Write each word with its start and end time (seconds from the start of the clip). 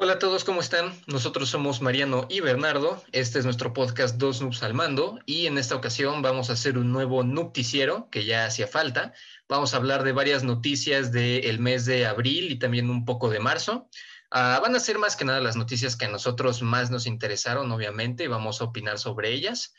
Hola 0.00 0.12
a 0.12 0.18
todos, 0.20 0.44
¿cómo 0.44 0.60
están? 0.60 0.92
Nosotros 1.08 1.48
somos 1.48 1.82
Mariano 1.82 2.28
y 2.30 2.38
Bernardo. 2.38 3.02
Este 3.10 3.40
es 3.40 3.44
nuestro 3.44 3.72
podcast 3.72 4.16
Dos 4.16 4.40
Noobs 4.40 4.62
al 4.62 4.72
Mando 4.72 5.18
y 5.26 5.46
en 5.46 5.58
esta 5.58 5.74
ocasión 5.74 6.22
vamos 6.22 6.50
a 6.50 6.52
hacer 6.52 6.78
un 6.78 6.92
nuevo 6.92 7.24
noticiero 7.24 8.08
que 8.08 8.24
ya 8.24 8.46
hacía 8.46 8.68
falta. 8.68 9.12
Vamos 9.48 9.74
a 9.74 9.78
hablar 9.78 10.04
de 10.04 10.12
varias 10.12 10.44
noticias 10.44 11.10
del 11.10 11.58
mes 11.58 11.84
de 11.84 12.06
abril 12.06 12.52
y 12.52 12.60
también 12.60 12.90
un 12.90 13.04
poco 13.04 13.28
de 13.28 13.40
marzo. 13.40 13.88
Ah, 14.30 14.60
van 14.62 14.76
a 14.76 14.80
ser 14.80 15.00
más 15.00 15.16
que 15.16 15.24
nada 15.24 15.40
las 15.40 15.56
noticias 15.56 15.96
que 15.96 16.04
a 16.04 16.10
nosotros 16.10 16.62
más 16.62 16.92
nos 16.92 17.08
interesaron, 17.08 17.72
obviamente, 17.72 18.22
y 18.22 18.28
vamos 18.28 18.60
a 18.60 18.66
opinar 18.66 19.00
sobre 19.00 19.32
ellas. 19.32 19.74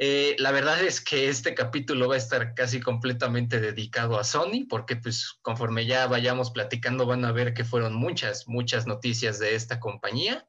Eh, 0.00 0.36
la 0.38 0.52
verdad 0.52 0.80
es 0.84 1.00
que 1.00 1.28
este 1.28 1.54
capítulo 1.54 2.08
va 2.08 2.14
a 2.14 2.18
estar 2.18 2.54
casi 2.54 2.80
completamente 2.80 3.60
dedicado 3.60 4.18
a 4.18 4.24
Sony, 4.24 4.64
porque 4.68 4.94
pues 4.94 5.38
conforme 5.42 5.86
ya 5.86 6.06
vayamos 6.06 6.52
platicando 6.52 7.04
van 7.04 7.24
a 7.24 7.32
ver 7.32 7.52
que 7.52 7.64
fueron 7.64 7.94
muchas, 7.94 8.46
muchas 8.46 8.86
noticias 8.86 9.40
de 9.40 9.56
esta 9.56 9.80
compañía. 9.80 10.46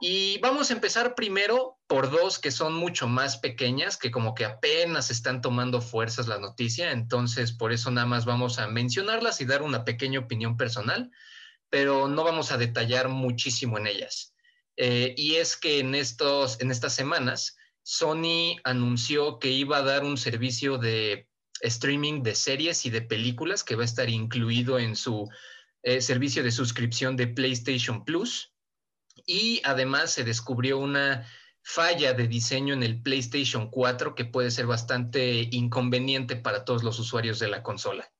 Y 0.00 0.38
vamos 0.38 0.70
a 0.70 0.74
empezar 0.74 1.14
primero 1.14 1.78
por 1.86 2.10
dos 2.10 2.38
que 2.38 2.50
son 2.50 2.72
mucho 2.74 3.06
más 3.06 3.36
pequeñas, 3.36 3.98
que 3.98 4.10
como 4.10 4.34
que 4.34 4.46
apenas 4.46 5.10
están 5.10 5.42
tomando 5.42 5.80
fuerzas 5.82 6.26
la 6.26 6.38
noticia, 6.38 6.90
entonces 6.90 7.52
por 7.52 7.72
eso 7.72 7.90
nada 7.90 8.06
más 8.06 8.24
vamos 8.24 8.58
a 8.58 8.66
mencionarlas 8.66 9.40
y 9.40 9.44
dar 9.44 9.62
una 9.62 9.84
pequeña 9.84 10.20
opinión 10.20 10.56
personal, 10.56 11.10
pero 11.68 12.08
no 12.08 12.24
vamos 12.24 12.50
a 12.50 12.56
detallar 12.56 13.08
muchísimo 13.08 13.78
en 13.78 13.86
ellas. 13.86 14.34
Eh, 14.76 15.14
y 15.16 15.36
es 15.36 15.56
que 15.56 15.78
en, 15.78 15.94
estos, 15.94 16.60
en 16.60 16.70
estas 16.70 16.94
semanas 16.94 17.56
Sony 17.84 18.56
anunció 18.64 19.38
que 19.38 19.50
iba 19.50 19.76
a 19.76 19.82
dar 19.82 20.04
un 20.04 20.16
servicio 20.16 20.78
de 20.78 21.28
streaming 21.60 22.22
de 22.22 22.34
series 22.34 22.86
y 22.86 22.90
de 22.90 23.02
películas 23.02 23.62
que 23.62 23.76
va 23.76 23.82
a 23.82 23.84
estar 23.84 24.08
incluido 24.08 24.78
en 24.78 24.96
su 24.96 25.28
eh, 25.82 26.00
servicio 26.00 26.42
de 26.42 26.50
suscripción 26.50 27.14
de 27.16 27.28
PlayStation 27.28 28.04
Plus. 28.04 28.54
Y 29.26 29.60
además 29.64 30.12
se 30.12 30.24
descubrió 30.24 30.78
una 30.78 31.26
falla 31.62 32.14
de 32.14 32.26
diseño 32.26 32.72
en 32.72 32.82
el 32.82 33.02
PlayStation 33.02 33.70
4 33.70 34.14
que 34.14 34.24
puede 34.24 34.50
ser 34.50 34.66
bastante 34.66 35.48
inconveniente 35.52 36.36
para 36.36 36.64
todos 36.64 36.84
los 36.84 36.98
usuarios 36.98 37.38
de 37.38 37.48
la 37.48 37.62
consola. 37.62 38.10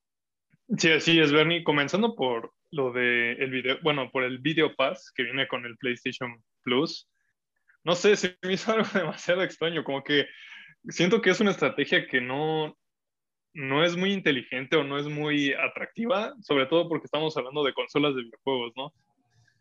Sí, 0.77 0.91
así 0.91 1.19
es, 1.19 1.31
Bernie. 1.31 1.63
Comenzando 1.63 2.15
por 2.15 2.53
lo 2.69 2.91
de 2.91 3.33
el 3.33 3.49
video, 3.49 3.77
bueno, 3.81 4.11
por 4.11 4.23
el 4.23 4.39
Video 4.39 4.75
Pass 4.75 5.11
que 5.11 5.23
viene 5.23 5.47
con 5.47 5.65
el 5.65 5.75
PlayStation 5.77 6.43
Plus 6.61 7.07
no 7.85 7.95
sé, 7.95 8.15
se 8.15 8.37
me 8.41 8.53
hizo 8.53 8.71
algo 8.73 8.87
demasiado 8.93 9.43
extraño, 9.43 9.83
como 9.83 10.03
que 10.03 10.27
siento 10.89 11.21
que 11.21 11.29
es 11.29 11.39
una 11.39 11.51
estrategia 11.51 12.07
que 12.07 12.19
no, 12.19 12.75
no 13.53 13.85
es 13.85 13.95
muy 13.95 14.11
inteligente 14.11 14.75
o 14.75 14.83
no 14.83 14.97
es 14.97 15.07
muy 15.07 15.53
atractiva, 15.53 16.33
sobre 16.41 16.65
todo 16.65 16.89
porque 16.89 17.05
estamos 17.05 17.37
hablando 17.37 17.63
de 17.63 17.73
consolas 17.73 18.15
de 18.15 18.23
videojuegos, 18.23 18.73
¿no? 18.75 18.93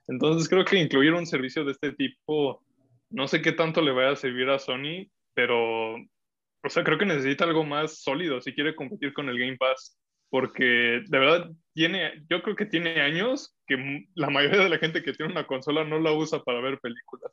Entonces 0.08 0.48
creo 0.48 0.64
que 0.64 0.80
incluir 0.80 1.12
un 1.12 1.27
servicio 1.27 1.64
de 1.64 1.72
este 1.72 1.92
tipo, 1.92 2.62
no 3.11 3.28
sé 3.28 3.41
qué 3.41 3.52
tanto 3.52 3.80
le 3.80 3.92
vaya 3.92 4.11
a 4.11 4.17
servir 4.17 4.48
a 4.50 4.58
Sony, 4.58 5.06
pero, 5.34 5.95
o 5.95 6.69
sea, 6.69 6.83
creo 6.83 6.98
que 6.98 7.06
necesita 7.06 7.45
algo 7.45 7.64
más 7.64 8.02
sólido 8.02 8.41
si 8.41 8.55
quiere 8.55 8.75
competir 8.75 9.12
con 9.12 9.28
el 9.28 9.39
Game 9.39 9.56
Pass, 9.56 9.98
porque 10.30 11.02
de 11.06 11.19
verdad 11.19 11.50
tiene, 11.75 12.25
yo 12.28 12.42
creo 12.42 12.56
que 12.56 12.67
tiene 12.67 13.00
años 13.00 13.56
que 13.67 14.06
la 14.14 14.30
mayoría 14.30 14.62
de 14.64 14.69
la 14.69 14.78
gente 14.78 15.02
que 15.02 15.12
tiene 15.12 15.33
una 15.33 15.47
consola 15.47 15.84
no 15.84 16.00
la 16.00 16.12
usa 16.12 16.42
para 16.42 16.61
ver 16.61 16.78
películas. 16.80 17.33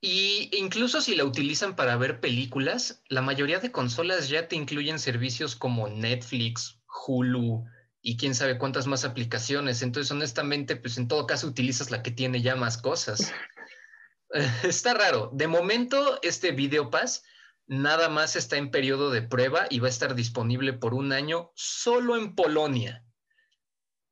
Y 0.00 0.48
incluso 0.56 1.02
si 1.02 1.14
la 1.14 1.24
utilizan 1.24 1.76
para 1.76 1.96
ver 1.96 2.20
películas, 2.20 3.02
la 3.08 3.20
mayoría 3.20 3.58
de 3.58 3.70
consolas 3.70 4.28
ya 4.28 4.48
te 4.48 4.56
incluyen 4.56 4.98
servicios 4.98 5.54
como 5.54 5.88
Netflix, 5.88 6.80
Hulu 7.06 7.64
y 8.00 8.16
quién 8.16 8.34
sabe 8.34 8.56
cuántas 8.56 8.86
más 8.86 9.04
aplicaciones. 9.04 9.82
Entonces, 9.82 10.10
honestamente, 10.10 10.76
pues 10.76 10.96
en 10.96 11.06
todo 11.06 11.26
caso 11.26 11.46
utilizas 11.46 11.90
la 11.90 12.02
que 12.02 12.10
tiene 12.10 12.40
ya 12.40 12.56
más 12.56 12.78
cosas. 12.78 13.32
está 14.62 14.94
raro. 14.94 15.30
De 15.34 15.46
momento, 15.46 16.18
este 16.22 16.52
Video 16.52 16.90
Pass 16.90 17.22
nada 17.66 18.08
más 18.08 18.36
está 18.36 18.56
en 18.56 18.70
periodo 18.70 19.10
de 19.10 19.22
prueba 19.22 19.66
y 19.68 19.80
va 19.80 19.86
a 19.86 19.90
estar 19.90 20.14
disponible 20.14 20.72
por 20.72 20.94
un 20.94 21.12
año 21.12 21.52
solo 21.54 22.16
en 22.16 22.34
Polonia. 22.34 23.04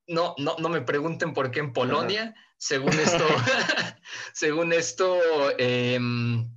No, 0.06 0.34
no, 0.38 0.56
no 0.58 0.68
me 0.68 0.82
pregunten 0.82 1.32
por 1.32 1.50
qué 1.50 1.60
en 1.60 1.72
Polonia. 1.72 2.34
Según 2.58 2.92
esto, 2.92 3.24
según 4.34 4.72
esto, 4.72 5.18
em, 5.58 6.50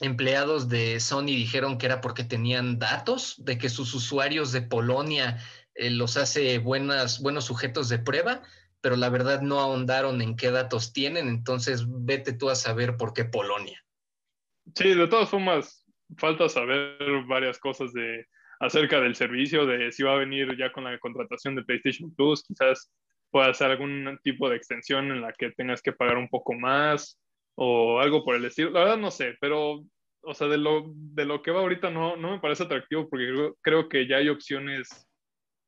empleados 0.00 0.68
de 0.68 1.00
Sony 1.00 1.26
dijeron 1.26 1.78
que 1.78 1.86
era 1.86 2.00
porque 2.00 2.24
tenían 2.24 2.78
datos 2.78 3.36
de 3.38 3.56
que 3.56 3.68
sus 3.68 3.94
usuarios 3.94 4.52
de 4.52 4.62
Polonia 4.62 5.38
eh, 5.74 5.90
los 5.90 6.16
hace 6.16 6.58
buenas, 6.58 7.22
buenos 7.22 7.44
sujetos 7.44 7.88
de 7.88 7.98
prueba, 7.98 8.42
pero 8.80 8.96
la 8.96 9.08
verdad 9.08 9.40
no 9.40 9.60
ahondaron 9.60 10.20
en 10.20 10.36
qué 10.36 10.50
datos 10.50 10.92
tienen, 10.92 11.28
entonces 11.28 11.84
vete 11.88 12.32
tú 12.32 12.50
a 12.50 12.54
saber 12.54 12.96
por 12.96 13.12
qué 13.12 13.24
Polonia. 13.24 13.82
Sí, 14.74 14.94
de 14.94 15.06
todas 15.06 15.28
formas, 15.28 15.86
falta 16.18 16.48
saber 16.48 16.98
varias 17.26 17.58
cosas 17.58 17.92
de 17.92 18.26
acerca 18.58 19.00
del 19.00 19.14
servicio, 19.14 19.66
de 19.66 19.92
si 19.92 20.02
va 20.02 20.14
a 20.14 20.18
venir 20.18 20.56
ya 20.58 20.72
con 20.72 20.84
la 20.84 20.98
contratación 20.98 21.54
de 21.54 21.62
PlayStation 21.62 22.14
Plus, 22.14 22.42
quizás 22.42 22.90
puede 23.36 23.50
hacer 23.50 23.70
algún 23.70 24.18
tipo 24.22 24.48
de 24.48 24.56
extensión 24.56 25.10
en 25.10 25.20
la 25.20 25.30
que 25.34 25.50
tengas 25.50 25.82
que 25.82 25.92
pagar 25.92 26.16
un 26.16 26.30
poco 26.30 26.54
más 26.54 27.20
o 27.54 28.00
algo 28.00 28.24
por 28.24 28.34
el 28.34 28.46
estilo. 28.46 28.70
La 28.70 28.80
verdad 28.80 28.96
no 28.96 29.10
sé, 29.10 29.34
pero, 29.42 29.84
o 30.22 30.32
sea, 30.32 30.48
de 30.48 30.56
lo, 30.56 30.86
de 30.94 31.26
lo 31.26 31.42
que 31.42 31.50
va 31.50 31.60
ahorita 31.60 31.90
no, 31.90 32.16
no 32.16 32.30
me 32.30 32.40
parece 32.40 32.62
atractivo 32.62 33.10
porque 33.10 33.52
creo, 33.60 33.90
que 33.90 34.08
ya 34.08 34.16
hay 34.16 34.30
opciones 34.30 35.06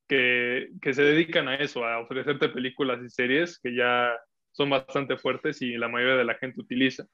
que, 0.08 0.70
que, 0.80 0.94
se 0.94 1.02
dedican 1.02 1.46
a 1.46 1.56
eso, 1.56 1.84
a 1.84 1.98
ofrecerte 1.98 2.48
películas 2.48 3.00
y 3.04 3.10
series 3.10 3.58
que 3.58 3.76
ya 3.76 4.16
son 4.52 4.70
bastante 4.70 5.18
fuertes 5.18 5.60
y 5.60 5.76
la 5.76 5.88
mayoría 5.88 6.16
de 6.16 6.24
la 6.24 6.36
gente 6.36 6.62
utiliza. 6.62 7.04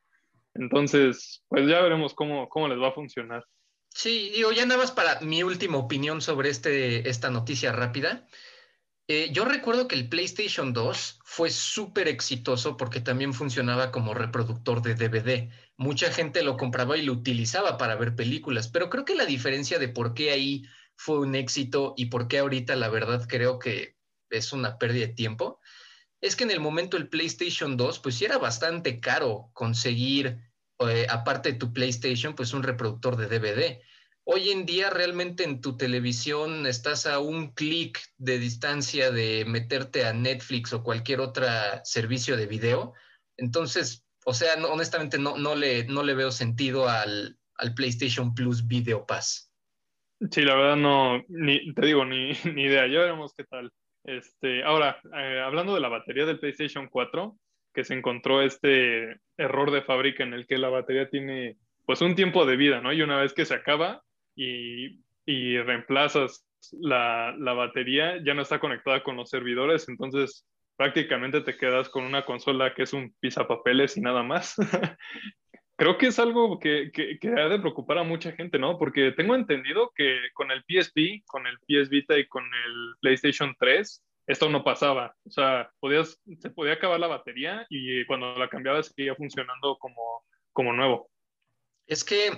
Entonces, 0.55 1.43
pues 1.49 1.67
ya 1.67 1.81
veremos 1.81 2.15
cómo, 2.15 2.49
cómo 2.49 2.69
les 2.69 2.79
va 2.79 2.91
a 2.91 2.95
funcionar. 2.95 3.45
Sí, 3.89 4.31
digo, 4.33 4.53
ya 4.53 4.67
nada 4.67 4.81
más 4.81 4.93
para 4.93 5.21
mi 5.21 5.43
última 5.43 5.79
opinión 5.79 6.21
sobre 6.21 6.51
este, 6.51 7.09
esta 7.09 7.29
noticia 7.29 7.73
rápida. 7.73 8.29
Eh, 9.07 9.31
yo 9.33 9.45
recuerdo 9.45 9.87
que 9.87 9.97
el 9.97 10.09
PlayStation 10.09 10.73
2 10.73 11.21
fue 11.25 11.51
súper 11.51 12.09
exitoso 12.09 12.79
porque 12.79 13.01
también 13.01 13.35
funcionaba 13.35 13.91
como 13.91 14.15
reproductor 14.15 14.81
de 14.81 14.95
DVD. 14.95 15.51
Mucha 15.77 16.11
gente 16.11 16.43
lo 16.43 16.57
compraba 16.57 16.97
y 16.97 17.03
lo 17.03 17.13
utilizaba 17.13 17.77
para 17.77 17.97
ver 17.97 18.17
películas, 18.17 18.69
pero 18.69 18.89
creo 18.89 19.05
que 19.05 19.15
la 19.15 19.27
diferencia 19.27 19.79
de 19.79 19.89
por 19.89 20.15
qué 20.15 20.31
ahí 20.31 20.65
fue 20.97 21.19
un 21.19 21.35
éxito 21.35 21.93
y 21.99 22.07
por 22.07 22.29
qué 22.29 22.39
ahorita 22.39 22.77
la 22.77 22.89
verdad 22.89 23.27
creo 23.29 23.59
que 23.59 23.99
es 24.31 24.53
una 24.55 24.79
pérdida 24.79 25.07
de 25.09 25.13
tiempo, 25.13 25.61
es 26.23 26.35
que 26.35 26.45
en 26.45 26.51
el 26.51 26.61
momento 26.61 26.97
el 26.97 27.09
PlayStation 27.09 27.77
2 27.77 27.99
pues 27.99 28.23
era 28.23 28.39
bastante 28.39 29.01
caro 29.01 29.51
conseguir, 29.53 30.39
eh, 30.79 31.07
aparte 31.11 31.53
de 31.53 31.59
tu 31.59 31.75
PlayStation, 31.75 32.35
pues 32.35 32.55
un 32.55 32.63
reproductor 32.63 33.17
de 33.17 33.27
DVD. 33.27 33.83
Hoy 34.27 34.51
en 34.51 34.65
día 34.65 34.89
realmente 34.89 35.45
en 35.45 35.61
tu 35.61 35.77
televisión 35.77 36.67
estás 36.67 37.07
a 37.07 37.19
un 37.19 37.53
clic 37.53 38.01
de 38.17 38.39
distancia 38.39 39.11
de 39.11 39.45
meterte 39.47 40.07
a 40.07 40.15
Netflix 40.15 40.73
o 40.73 40.83
cualquier 40.83 41.21
otro 41.21 41.45
servicio 41.85 42.35
de 42.39 42.47
video. 42.47 42.95
Entonces, 43.37 44.07
o 44.25 44.33
sea, 44.33 44.55
honestamente 44.67 45.19
no, 45.19 45.37
no, 45.37 45.55
le, 45.55 45.85
no 45.85 46.03
le 46.03 46.15
veo 46.15 46.31
sentido 46.31 46.89
al, 46.89 47.37
PlayStation 47.77 48.35
Plus 48.35 48.67
Video 48.67 49.05
Pass. 49.07 49.53
Sí, 50.31 50.41
la 50.43 50.55
verdad 50.55 50.77
no, 50.77 51.23
ni, 51.29 51.73
te 51.75 51.87
digo, 51.87 52.07
ni, 52.07 52.33
ni 52.55 52.63
idea. 52.63 52.87
Ya 52.87 53.01
veremos 53.01 53.35
qué 53.37 53.45
tal. 53.45 53.71
Este, 54.05 54.65
ahora, 54.65 54.99
eh, 55.19 55.43
hablando 55.45 55.75
de 55.75 55.81
la 55.81 55.89
batería 55.89 56.25
del 56.25 56.39
PlayStation 56.39 56.89
4, 56.89 57.37
que 57.75 57.85
se 57.85 57.93
encontró 57.93 58.41
este 58.41 59.21
error 59.37 59.71
de 59.71 59.83
fábrica 59.83 60.25
en 60.25 60.33
el 60.33 60.47
que 60.47 60.57
la 60.57 60.71
batería 60.71 61.11
tiene 61.11 61.59
pues 61.85 62.01
un 62.01 62.15
tiempo 62.15 62.47
de 62.47 62.57
vida, 62.57 62.81
¿no? 62.81 62.93
Y 62.93 63.03
una 63.03 63.19
vez 63.19 63.35
que 63.35 63.45
se 63.45 63.55
acaba, 63.55 64.04
y, 64.37 65.01
y 65.27 65.59
reemplazas 65.59 66.47
la, 66.73 67.35
la, 67.39 67.53
batería, 67.53 68.23
ya 68.25 68.35
no 68.35 68.43
está 68.43 68.59
conectada 68.59 69.03
con 69.03 69.17
los 69.17 69.31
servidores, 69.31 69.89
entonces 69.89 70.47
prácticamente 70.77 71.41
te 71.41 71.57
quedas 71.57 71.89
con 71.89 72.05
una 72.05 72.25
consola 72.25 72.75
que 72.75 72.83
es 72.83 72.93
un 72.93 73.15
pisapapeles 73.21 73.97
y 73.97 74.01
nada 74.01 74.23
más. 74.23 74.57
Creo 75.77 75.99
que 75.99 76.07
es 76.07 76.19
algo 76.21 76.59
que, 76.61 76.91
que, 76.93 77.19
que, 77.19 77.29
ha 77.29 77.49
de 77.49 77.59
preocupar 77.59 77.99
a 77.99 78.05
mucha 78.05 78.31
gente, 78.33 78.59
¿no? 78.61 78.79
Porque 78.79 79.11
tengo 79.13 79.35
entendido 79.35 79.91
que 79.95 80.19
con 80.33 80.53
el 80.53 80.63
PSP, 80.63 81.25
con 81.27 81.47
el 81.49 81.59
PS 81.59 81.89
Vita 81.91 82.17
y 82.17 82.27
con 82.29 82.45
el 82.45 82.95
PlayStation 83.01 83.57
3, 83.59 84.05
esto 84.27 84.49
no 84.49 84.63
pasaba. 84.63 85.15
O 85.27 85.31
sea, 85.31 85.71
podías, 85.81 86.21
se 86.39 86.51
podía 86.51 86.75
acabar 86.75 87.01
la 87.01 87.09
batería 87.09 87.67
y 87.69 88.05
cuando 88.07 88.37
la 88.37 88.49
cambiabas 88.49 88.87
seguía 88.95 89.17
funcionando 89.17 89.77
como, 89.79 90.25
como 90.53 90.73
nuevo. 90.73 91.11
Es 91.87 92.05
que 92.05 92.31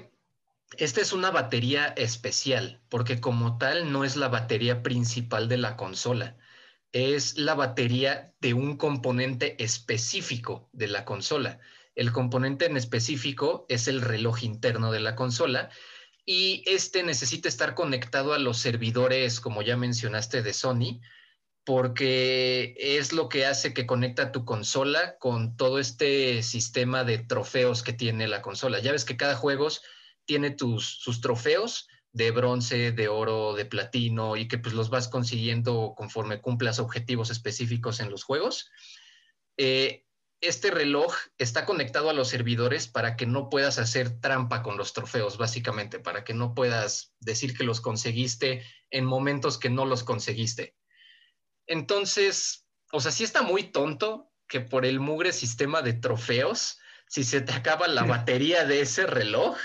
esta 0.79 1.01
es 1.01 1.13
una 1.13 1.31
batería 1.31 1.87
especial, 1.97 2.83
porque 2.89 3.21
como 3.21 3.59
tal 3.59 3.93
no 3.93 4.05
es 4.05 4.17
la 4.17 4.29
batería 4.29 4.83
principal 4.83 5.49
de 5.49 5.59
la 5.59 5.77
consola, 5.77 6.37
es 6.93 7.39
la 7.39 7.55
batería 7.55 8.35
de 8.41 8.55
un 8.55 8.77
componente 8.77 9.63
específico 9.63 10.69
de 10.73 10.89
la 10.89 11.05
consola. 11.05 11.61
El 11.95 12.13
componente 12.13 12.67
en 12.67 12.77
específico 12.77 13.67
es 13.69 13.89
el 13.89 14.01
reloj 14.01 14.43
interno 14.43 14.93
de 14.93 15.01
la 15.01 15.15
consola 15.15 15.71
y 16.25 16.65
este 16.67 17.03
necesita 17.03 17.49
estar 17.49 17.75
conectado 17.75 18.35
a 18.35 18.39
los 18.39 18.59
servidores, 18.59 19.41
como 19.41 19.63
ya 19.63 19.77
mencionaste, 19.77 20.43
de 20.43 20.53
Sony, 20.53 21.01
porque 21.65 22.75
es 22.79 23.13
lo 23.13 23.29
que 23.29 23.47
hace 23.47 23.73
que 23.73 23.87
conecta 23.87 24.33
tu 24.33 24.45
consola 24.45 25.17
con 25.19 25.57
todo 25.57 25.79
este 25.79 26.43
sistema 26.43 27.05
de 27.05 27.19
trofeos 27.19 27.83
que 27.83 27.93
tiene 27.93 28.29
la 28.29 28.43
consola. 28.43 28.81
Ya 28.81 28.93
ves 28.93 29.05
que 29.05 29.17
cada 29.17 29.37
juego 29.37 29.69
tiene 30.27 30.51
tus, 30.51 30.87
sus 30.87 31.21
trofeos 31.21 31.89
de 32.13 32.31
bronce, 32.31 32.93
de 32.93 33.09
oro, 33.09 33.55
de 33.55 33.67
platino 33.67 34.37
y 34.37 34.49
que 34.49 34.59
pues 34.59 34.75
los 34.75 34.89
vas 34.89 35.09
consiguiendo 35.09 35.95
conforme 35.97 36.41
cumplas 36.41 36.79
objetivos 36.79 37.31
específicos 37.31 38.01
en 38.01 38.11
los 38.11 38.25
juegos. 38.25 38.71
Eh, 39.59 40.07
este 40.41 40.71
reloj 40.71 41.15
está 41.39 41.65
conectado 41.65 42.11
a 42.11 42.15
los 42.15 42.29
servidores 42.29 42.89
para 42.89 43.17
que 43.17 43.27
no 43.27 43.51
puedas 43.51 43.79
hacer 43.79 44.21
trampa 44.21 44.63
con 44.63 44.77
los 44.77 44.93
trofeos, 44.93 45.39
básicamente, 45.39 45.99
para 45.99 46.25
que 46.25 46.35
no 46.35 46.55
puedas 46.55 47.15
decir 47.21 47.57
que 47.57 47.65
los 47.65 47.81
conseguiste 47.81 48.65
en 48.91 49.05
momentos 49.05 49.59
que 49.59 49.71
no 49.71 49.85
los 49.85 50.05
conseguiste. 50.05 50.75
Entonces, 51.67 52.67
o 52.93 53.01
sea, 53.01 53.13
sí 53.13 53.25
está 53.25 53.43
muy 53.43 53.65
tonto 53.65 54.31
que 54.49 54.61
por 54.61 54.87
el 54.87 55.01
mugre 55.01 55.33
sistema 55.33 55.83
de 55.83 55.95
trofeos, 55.95 56.79
si 57.09 57.25
se 57.25 57.41
te 57.41 57.53
acaba 57.53 57.89
la 57.89 58.05
batería 58.05 58.65
de 58.65 58.81
ese 58.81 59.07
reloj, 59.07 59.59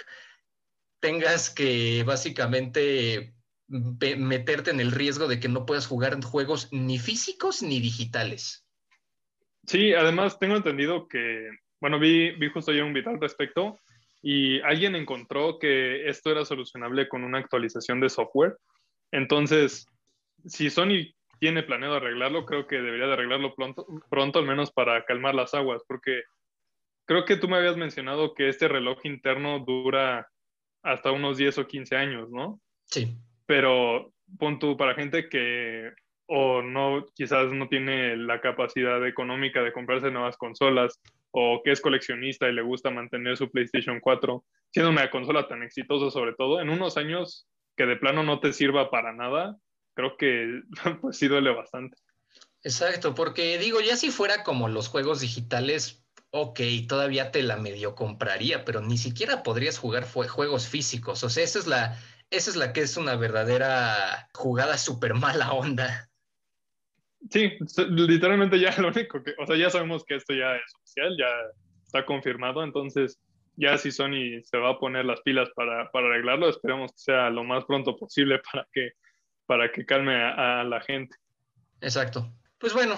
tengas 1.01 1.50
que 1.50 2.03
básicamente 2.06 3.33
meterte 3.68 4.71
en 4.71 4.80
el 4.80 4.92
riesgo 4.92 5.27
de 5.27 5.39
que 5.39 5.50
no 5.50 5.65
puedas 5.65 5.88
jugar 5.88 6.21
juegos 6.24 6.69
ni 6.71 7.00
físicos 7.00 7.62
ni 7.63 7.80
digitales. 7.80 8.65
Sí, 9.65 9.94
además 9.94 10.39
tengo 10.39 10.56
entendido 10.56 11.07
que, 11.07 11.50
bueno, 11.80 12.00
vi, 12.00 12.31
vi 12.31 12.50
justo 12.50 12.71
yo 12.71 12.86
un 12.86 12.94
video 12.94 13.12
al 13.12 13.21
respecto 13.21 13.80
y 14.21 14.59
alguien 14.62 14.95
encontró 14.95 15.57
que 15.59 16.07
esto 16.09 16.31
era 16.31 16.45
solucionable 16.45 17.07
con 17.07 17.24
una 17.24 17.39
actualización 17.39 18.00
de 18.00 18.09
software. 18.09 18.57
Entonces, 19.12 19.88
si 20.45 20.69
Sony 20.69 21.13
tiene 21.39 21.63
planeado 21.63 21.95
arreglarlo, 21.95 22.45
creo 22.45 22.68
que 22.68 22.75
debería 22.75 23.07
de 23.07 23.13
arreglarlo 23.13 23.56
pronto, 23.56 23.86
pronto, 24.09 24.39
al 24.39 24.45
menos 24.45 24.71
para 24.71 25.06
calmar 25.06 25.33
las 25.33 25.53
aguas, 25.53 25.81
porque 25.88 26.21
creo 27.06 27.25
que 27.25 27.36
tú 27.36 27.48
me 27.48 27.57
habías 27.57 27.77
mencionado 27.77 28.33
que 28.33 28.50
este 28.50 28.68
reloj 28.68 29.00
interno 29.06 29.59
dura 29.59 30.30
hasta 30.83 31.11
unos 31.11 31.37
10 31.37 31.57
o 31.59 31.67
15 31.67 31.95
años, 31.95 32.29
¿no? 32.29 32.59
Sí. 32.85 33.15
Pero 33.45 34.13
pon 34.37 34.59
tú 34.59 34.77
para 34.77 34.95
gente 34.95 35.29
que 35.29 35.91
o 36.33 36.61
no, 36.61 37.05
quizás 37.13 37.51
no 37.51 37.67
tiene 37.67 38.15
la 38.15 38.39
capacidad 38.39 39.05
económica 39.05 39.61
de 39.61 39.73
comprarse 39.73 40.11
nuevas 40.11 40.37
consolas 40.37 41.01
o 41.31 41.61
que 41.61 41.71
es 41.71 41.81
coleccionista 41.81 42.47
y 42.47 42.53
le 42.53 42.61
gusta 42.61 42.89
mantener 42.89 43.35
su 43.35 43.51
PlayStation 43.51 43.99
4, 43.99 44.43
siendo 44.71 44.91
una 44.91 45.11
consola 45.11 45.49
tan 45.49 45.61
exitosa 45.61 46.09
sobre 46.09 46.33
todo, 46.33 46.61
en 46.61 46.69
unos 46.69 46.95
años 46.95 47.49
que 47.75 47.85
de 47.85 47.97
plano 47.97 48.23
no 48.23 48.39
te 48.39 48.53
sirva 48.53 48.89
para 48.89 49.11
nada, 49.11 49.57
creo 49.93 50.15
que 50.15 50.61
pues 51.01 51.17
sí 51.17 51.27
duele 51.27 51.53
bastante. 51.53 51.97
Exacto, 52.63 53.13
porque 53.13 53.57
digo, 53.57 53.81
ya 53.81 53.97
si 53.97 54.09
fuera 54.09 54.43
como 54.43 54.69
los 54.69 54.87
juegos 54.87 55.19
digitales, 55.19 56.00
ok, 56.31 56.59
todavía 56.87 57.31
te 57.31 57.43
la 57.43 57.57
medio 57.57 57.95
compraría, 57.95 58.65
pero 58.65 58.81
ni 58.81 58.97
siquiera 58.97 59.43
podrías 59.43 59.77
jugar 59.77 60.05
juegos 60.05 60.67
físicos. 60.67 61.23
O 61.23 61.29
sea, 61.29 61.43
esa 61.43 61.59
es 61.59 61.67
la, 61.67 61.97
esa 62.29 62.49
es 62.49 62.55
la 62.55 62.73
que 62.73 62.81
es 62.81 62.97
una 62.97 63.15
verdadera 63.15 64.29
jugada 64.33 64.77
súper 64.77 65.13
mala 65.13 65.51
onda. 65.51 66.09
Sí, 67.29 67.51
literalmente 67.89 68.59
ya 68.59 68.75
lo 68.81 68.87
único 68.87 69.21
que, 69.23 69.33
o 69.37 69.45
sea, 69.45 69.55
ya 69.55 69.69
sabemos 69.69 70.03
que 70.05 70.15
esto 70.15 70.33
ya 70.33 70.55
es 70.55 70.73
oficial, 70.75 71.15
ya 71.17 71.27
está 71.85 72.05
confirmado, 72.05 72.63
entonces 72.63 73.19
ya 73.57 73.77
si 73.77 73.91
Sony 73.91 74.41
se 74.43 74.57
va 74.57 74.71
a 74.71 74.79
poner 74.79 75.05
las 75.05 75.21
pilas 75.21 75.49
para, 75.55 75.91
para 75.91 76.07
arreglarlo, 76.07 76.49
esperemos 76.49 76.91
que 76.93 76.99
sea 76.99 77.29
lo 77.29 77.43
más 77.43 77.65
pronto 77.65 77.95
posible 77.95 78.41
para 78.51 78.67
que 78.71 78.91
para 79.45 79.69
que 79.69 79.85
calme 79.85 80.15
a, 80.15 80.63
la 80.63 80.79
gente. 80.79 81.13
Exacto. 81.81 82.31
Pues 82.57 82.73
bueno, 82.73 82.95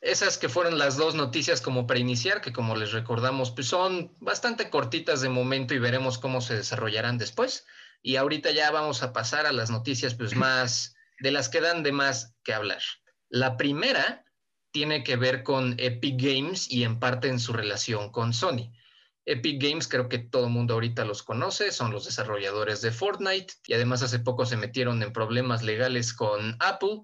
esas 0.00 0.38
que 0.38 0.48
fueron 0.48 0.78
las 0.78 0.96
dos 0.96 1.14
noticias 1.14 1.60
como 1.60 1.86
para 1.86 2.00
iniciar, 2.00 2.40
que 2.40 2.52
como 2.52 2.76
les 2.76 2.92
recordamos, 2.92 3.50
pues 3.50 3.66
son 3.68 4.14
bastante 4.20 4.70
cortitas 4.70 5.20
de 5.20 5.28
momento 5.28 5.74
y 5.74 5.78
veremos 5.78 6.18
cómo 6.18 6.40
se 6.40 6.56
desarrollarán 6.56 7.18
después. 7.18 7.66
Y 8.02 8.16
ahorita 8.16 8.50
ya 8.50 8.70
vamos 8.70 9.02
a 9.02 9.12
pasar 9.12 9.46
a 9.46 9.52
las 9.52 9.70
noticias 9.70 10.14
pues 10.14 10.36
más 10.36 10.94
de 11.20 11.30
las 11.30 11.48
que 11.48 11.60
dan 11.60 11.82
de 11.82 11.92
más 11.92 12.34
que 12.44 12.52
hablar. 12.52 12.82
La 13.28 13.56
primera 13.56 14.24
tiene 14.70 15.02
que 15.02 15.16
ver 15.16 15.42
con 15.42 15.74
Epic 15.78 16.20
Games 16.20 16.70
y 16.70 16.84
en 16.84 17.00
parte 17.00 17.28
en 17.28 17.40
su 17.40 17.52
relación 17.52 18.12
con 18.12 18.32
Sony. 18.32 18.72
Epic 19.24 19.60
Games 19.60 19.88
creo 19.88 20.08
que 20.08 20.18
todo 20.18 20.44
el 20.46 20.52
mundo 20.52 20.74
ahorita 20.74 21.04
los 21.04 21.22
conoce, 21.22 21.72
son 21.72 21.90
los 21.90 22.04
desarrolladores 22.04 22.80
de 22.80 22.92
Fortnite 22.92 23.54
y 23.66 23.74
además 23.74 24.02
hace 24.02 24.20
poco 24.20 24.46
se 24.46 24.56
metieron 24.56 25.02
en 25.02 25.12
problemas 25.12 25.64
legales 25.64 26.12
con 26.12 26.56
Apple. 26.60 27.00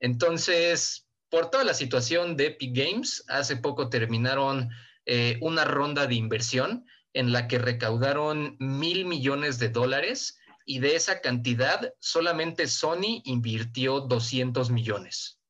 Entonces, 0.00 1.05
por 1.30 1.50
toda 1.50 1.64
la 1.64 1.74
situación 1.74 2.36
de 2.36 2.46
Epic 2.46 2.76
Games, 2.76 3.24
hace 3.28 3.56
poco 3.56 3.88
terminaron 3.88 4.70
eh, 5.06 5.38
una 5.40 5.64
ronda 5.64 6.06
de 6.06 6.14
inversión 6.14 6.86
en 7.12 7.32
la 7.32 7.48
que 7.48 7.58
recaudaron 7.58 8.56
mil 8.58 9.06
millones 9.06 9.58
de 9.58 9.70
dólares 9.70 10.38
y 10.64 10.80
de 10.80 10.96
esa 10.96 11.20
cantidad 11.20 11.92
solamente 12.00 12.66
Sony 12.66 13.22
invirtió 13.24 14.00
200 14.00 14.70
millones. 14.70 15.40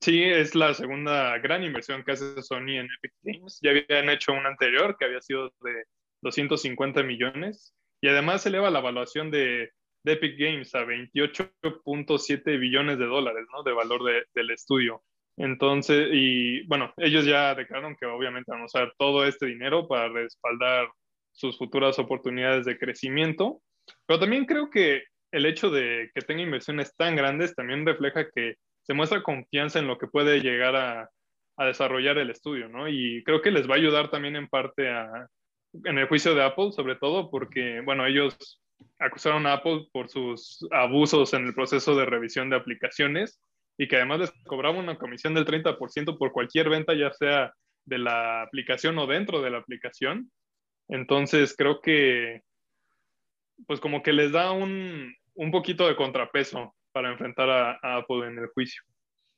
Sí, 0.00 0.22
es 0.22 0.54
la 0.54 0.74
segunda 0.74 1.38
gran 1.38 1.62
inversión 1.62 2.02
que 2.04 2.12
hace 2.12 2.42
Sony 2.42 2.78
en 2.78 2.88
Epic 2.98 3.12
Games. 3.22 3.58
Ya 3.62 3.70
habían 3.70 4.08
hecho 4.10 4.32
una 4.32 4.48
anterior 4.48 4.96
que 4.98 5.04
había 5.04 5.20
sido 5.20 5.52
de 5.62 5.84
250 6.22 7.02
millones 7.02 7.74
y 8.00 8.08
además 8.08 8.44
eleva 8.46 8.70
la 8.70 8.80
evaluación 8.80 9.30
de, 9.30 9.70
Epic 10.04 10.36
Games 10.38 10.74
a 10.74 10.84
28.7 10.84 12.58
billones 12.58 12.98
de 12.98 13.06
dólares, 13.06 13.46
¿no? 13.52 13.62
De 13.62 13.72
valor 13.72 14.02
del 14.34 14.50
estudio. 14.50 15.02
Entonces, 15.36 16.08
y 16.12 16.66
bueno, 16.66 16.92
ellos 16.98 17.24
ya 17.24 17.54
declararon 17.54 17.96
que 17.96 18.06
obviamente 18.06 18.50
van 18.50 18.62
a 18.62 18.66
usar 18.66 18.92
todo 18.98 19.24
este 19.26 19.46
dinero 19.46 19.88
para 19.88 20.08
respaldar 20.08 20.88
sus 21.32 21.56
futuras 21.56 21.98
oportunidades 21.98 22.66
de 22.66 22.78
crecimiento, 22.78 23.62
pero 24.06 24.20
también 24.20 24.44
creo 24.44 24.68
que 24.70 25.04
el 25.32 25.46
hecho 25.46 25.70
de 25.70 26.10
que 26.14 26.20
tenga 26.20 26.42
inversiones 26.42 26.94
tan 26.94 27.16
grandes 27.16 27.54
también 27.54 27.86
refleja 27.86 28.28
que 28.30 28.56
se 28.82 28.94
muestra 28.94 29.22
confianza 29.22 29.78
en 29.78 29.86
lo 29.86 29.98
que 29.98 30.06
puede 30.06 30.40
llegar 30.40 30.76
a, 30.76 31.08
desarrollar 31.64 32.18
el 32.18 32.28
estudio, 32.28 32.68
¿no? 32.68 32.88
Y 32.88 33.22
creo 33.22 33.40
que 33.40 33.52
les 33.52 33.70
va 33.70 33.74
a 33.74 33.78
ayudar 33.78 34.10
también 34.10 34.34
en 34.34 34.48
parte 34.48 34.90
a, 34.90 35.28
en 35.84 35.96
el 35.96 36.08
juicio 36.08 36.34
de 36.34 36.42
Apple, 36.42 36.72
sobre 36.72 36.96
todo 36.96 37.30
porque, 37.30 37.80
bueno, 37.84 38.04
ellos 38.04 38.60
acusaron 38.98 39.46
a 39.46 39.54
Apple 39.54 39.88
por 39.92 40.08
sus 40.08 40.66
abusos 40.70 41.32
en 41.34 41.46
el 41.46 41.54
proceso 41.54 41.94
de 41.94 42.04
revisión 42.04 42.50
de 42.50 42.56
aplicaciones 42.56 43.40
y 43.78 43.88
que 43.88 43.96
además 43.96 44.20
les 44.20 44.32
cobraba 44.44 44.78
una 44.78 44.96
comisión 44.96 45.34
del 45.34 45.46
30% 45.46 46.18
por 46.18 46.32
cualquier 46.32 46.68
venta, 46.68 46.94
ya 46.94 47.12
sea 47.12 47.52
de 47.84 47.98
la 47.98 48.42
aplicación 48.42 48.98
o 48.98 49.06
dentro 49.06 49.40
de 49.42 49.50
la 49.50 49.58
aplicación. 49.58 50.30
Entonces, 50.88 51.54
creo 51.56 51.80
que, 51.80 52.42
pues 53.66 53.80
como 53.80 54.02
que 54.02 54.12
les 54.12 54.32
da 54.32 54.52
un, 54.52 55.14
un 55.34 55.50
poquito 55.50 55.86
de 55.86 55.96
contrapeso 55.96 56.74
para 56.92 57.10
enfrentar 57.10 57.50
a, 57.50 57.96
Apple 57.96 58.26
en 58.26 58.38
el 58.38 58.46
juicio. 58.48 58.82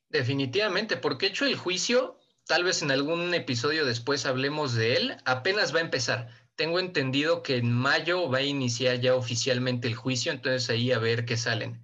Definitivamente, 0.09 0.97
porque 0.97 1.27
hecho 1.27 1.45
el 1.45 1.55
juicio, 1.55 2.19
tal 2.45 2.63
vez 2.63 2.81
en 2.81 2.91
algún 2.91 3.33
episodio 3.33 3.85
después 3.85 4.25
hablemos 4.25 4.75
de 4.75 4.97
él, 4.97 5.17
apenas 5.25 5.73
va 5.73 5.79
a 5.79 5.83
empezar. 5.83 6.29
Tengo 6.55 6.79
entendido 6.79 7.43
que 7.43 7.57
en 7.57 7.71
mayo 7.71 8.29
va 8.29 8.39
a 8.39 8.43
iniciar 8.43 8.99
ya 8.99 9.15
oficialmente 9.15 9.87
el 9.87 9.95
juicio, 9.95 10.31
entonces 10.31 10.69
ahí 10.69 10.91
a 10.91 10.99
ver 10.99 11.25
qué 11.25 11.37
salen. 11.37 11.83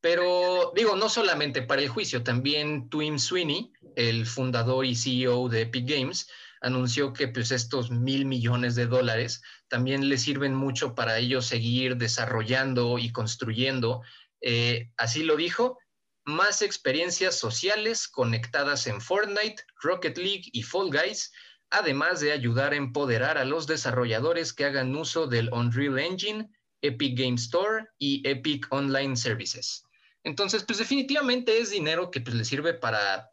Pero 0.00 0.72
digo, 0.76 0.96
no 0.96 1.08
solamente 1.08 1.62
para 1.62 1.82
el 1.82 1.88
juicio, 1.88 2.22
también 2.22 2.88
Twin 2.90 3.18
Sweeney, 3.18 3.72
el 3.96 4.26
fundador 4.26 4.84
y 4.84 4.94
CEO 4.94 5.48
de 5.48 5.62
Epic 5.62 5.88
Games, 5.88 6.28
anunció 6.60 7.12
que 7.12 7.28
pues 7.28 7.50
estos 7.50 7.90
mil 7.90 8.24
millones 8.24 8.74
de 8.74 8.86
dólares 8.86 9.42
también 9.68 10.08
le 10.08 10.18
sirven 10.18 10.54
mucho 10.54 10.94
para 10.94 11.18
ellos 11.18 11.46
seguir 11.46 11.96
desarrollando 11.96 12.98
y 12.98 13.12
construyendo 13.12 14.02
eh, 14.46 14.90
así 14.98 15.22
lo 15.22 15.36
dijo, 15.36 15.78
más 16.26 16.60
experiencias 16.60 17.34
sociales 17.34 18.06
conectadas 18.06 18.86
en 18.86 19.00
Fortnite, 19.00 19.64
Rocket 19.80 20.18
League 20.18 20.50
y 20.52 20.62
Fall 20.62 20.90
Guys, 20.90 21.32
además 21.70 22.20
de 22.20 22.32
ayudar 22.32 22.72
a 22.72 22.76
empoderar 22.76 23.38
a 23.38 23.44
los 23.44 23.66
desarrolladores 23.66 24.52
que 24.52 24.64
hagan 24.64 24.94
uso 24.94 25.26
del 25.26 25.52
Unreal 25.52 25.98
Engine, 25.98 26.48
Epic 26.82 27.18
Game 27.18 27.36
Store 27.36 27.86
y 27.98 28.22
Epic 28.28 28.66
Online 28.70 29.16
Services. 29.16 29.84
Entonces, 30.22 30.64
pues 30.64 30.78
definitivamente 30.78 31.58
es 31.58 31.70
dinero 31.70 32.10
que 32.10 32.20
pues, 32.20 32.34
le 32.34 32.44
sirve 32.44 32.74
para 32.74 33.30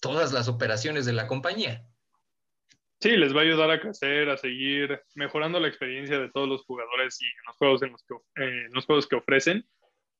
todas 0.00 0.32
las 0.32 0.48
operaciones 0.48 1.06
de 1.06 1.12
la 1.12 1.26
compañía. 1.26 1.84
Sí, 3.00 3.16
les 3.16 3.34
va 3.34 3.40
a 3.40 3.44
ayudar 3.44 3.70
a 3.70 3.80
crecer, 3.80 4.28
a 4.28 4.36
seguir 4.36 5.02
mejorando 5.14 5.58
la 5.58 5.68
experiencia 5.68 6.18
de 6.18 6.30
todos 6.30 6.48
los 6.48 6.62
jugadores 6.64 7.18
y 7.22 7.26
los 7.46 7.56
juegos, 7.56 7.82
en 7.82 7.92
los 7.92 8.04
que, 8.04 8.14
eh, 8.42 8.68
los 8.72 8.84
juegos 8.84 9.06
que 9.06 9.16
ofrecen. 9.16 9.66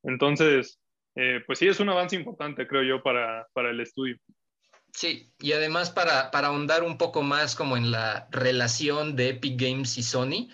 Entonces, 0.03 0.81
eh, 1.15 1.43
pues 1.47 1.59
sí, 1.59 1.69
es 1.69 1.79
un 1.79 1.91
avance 1.91 2.17
importante, 2.17 2.67
creo 2.67 2.83
yo, 2.83 3.03
para, 3.03 3.47
el 3.55 3.81
estudio. 3.81 4.17
Sí, 4.93 5.33
y 5.39 5.53
además 5.53 5.91
para, 5.91 6.31
para 6.31 6.49
ahondar 6.49 6.83
un 6.83 6.99
poco 6.99 7.23
más 7.23 7.55
como 7.55 7.77
en 7.77 7.91
la 7.91 8.29
relación 8.31 9.17
de 9.17 9.31
Epic 9.31 9.61
Games 9.61 9.97
y 9.99 10.03
Sony, 10.03 10.49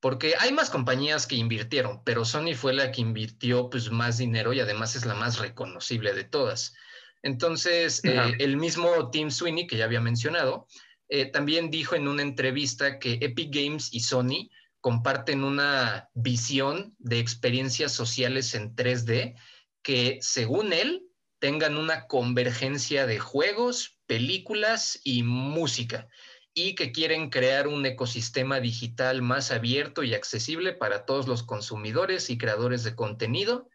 porque 0.00 0.34
hay 0.38 0.52
más 0.52 0.70
compañías 0.70 1.26
que 1.26 1.36
invirtieron, 1.36 2.02
pero 2.04 2.24
Sony 2.24 2.54
fue 2.54 2.72
la 2.72 2.90
que 2.90 3.02
invirtió 3.02 3.68
pues 3.68 3.90
más 3.90 4.18
dinero 4.18 4.52
y 4.52 4.60
además 4.60 4.96
es 4.96 5.04
la 5.04 5.14
más 5.14 5.38
reconocible 5.38 6.14
de 6.14 6.24
todas. 6.24 6.74
Entonces, 7.22 8.02
eh, 8.04 8.34
el 8.38 8.56
mismo 8.56 9.10
Tim 9.10 9.30
Sweeney, 9.30 9.66
que 9.66 9.76
ya 9.76 9.84
había 9.84 10.00
mencionado, 10.00 10.66
eh, 11.08 11.26
también 11.26 11.70
dijo 11.70 11.94
en 11.94 12.08
una 12.08 12.22
entrevista 12.22 12.98
que 12.98 13.18
Epic 13.20 13.54
Games 13.54 13.92
y 13.92 14.00
Sony 14.00 14.48
comparten 14.80 15.44
una 15.44 16.08
visión 16.14 16.94
de 16.98 17.18
experiencias 17.18 17.92
sociales 17.92 18.54
en 18.54 18.74
3D 18.74 19.34
que, 19.82 20.18
según 20.22 20.72
él, 20.72 21.09
tengan 21.40 21.76
una 21.76 22.06
convergencia 22.06 23.06
de 23.06 23.18
juegos, 23.18 23.98
películas 24.06 25.00
y 25.02 25.22
música 25.22 26.06
y 26.54 26.74
que 26.74 26.92
quieren 26.92 27.30
crear 27.30 27.66
un 27.66 27.84
ecosistema 27.86 28.60
digital 28.60 29.22
más 29.22 29.50
abierto 29.50 30.02
y 30.02 30.14
accesible 30.14 30.72
para 30.72 31.06
todos 31.06 31.26
los 31.26 31.42
consumidores 31.42 32.28
y 32.28 32.38
creadores 32.38 32.84
de 32.84 32.94
contenido. 32.94 33.68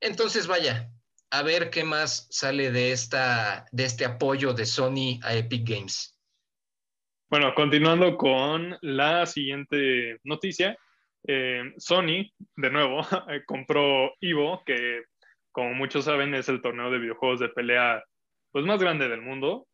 Entonces, 0.00 0.46
vaya, 0.46 0.90
a 1.30 1.42
ver 1.42 1.70
qué 1.70 1.84
más 1.84 2.26
sale 2.30 2.70
de, 2.70 2.92
esta, 2.92 3.66
de 3.72 3.84
este 3.84 4.04
apoyo 4.04 4.52
de 4.52 4.66
Sony 4.66 5.18
a 5.22 5.34
Epic 5.34 5.68
Games. 5.68 6.18
Bueno, 7.30 7.54
continuando 7.54 8.16
con 8.16 8.76
la 8.82 9.26
siguiente 9.26 10.18
noticia, 10.24 10.76
eh, 11.26 11.62
Sony, 11.76 12.30
de 12.56 12.70
nuevo, 12.70 13.00
compró 13.46 14.12
Evo, 14.20 14.62
que 14.64 15.02
como 15.58 15.74
muchos 15.74 16.04
saben 16.04 16.36
es 16.36 16.48
el 16.48 16.62
torneo 16.62 16.88
de 16.88 17.00
videojuegos 17.00 17.40
de 17.40 17.48
pelea 17.48 18.04
pues, 18.52 18.64
más 18.64 18.78
grande 18.78 19.08
del 19.08 19.22
mundo. 19.22 19.66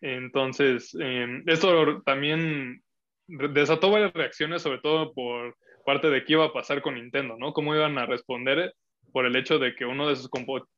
Entonces, 0.00 0.96
eh, 1.00 1.44
esto 1.46 2.02
también 2.02 2.82
desató 3.28 3.92
varias 3.92 4.12
reacciones, 4.14 4.62
sobre 4.62 4.80
todo 4.80 5.12
por 5.12 5.56
parte 5.86 6.10
de 6.10 6.24
qué 6.24 6.32
iba 6.32 6.46
a 6.46 6.52
pasar 6.52 6.82
con 6.82 6.96
Nintendo, 6.96 7.36
¿no? 7.38 7.52
Cómo 7.52 7.72
iban 7.72 7.98
a 7.98 8.06
responder 8.06 8.74
por 9.12 9.26
el 9.26 9.36
hecho 9.36 9.60
de 9.60 9.76
que 9.76 9.84
uno 9.84 10.08
de 10.08 10.16
sus 10.16 10.28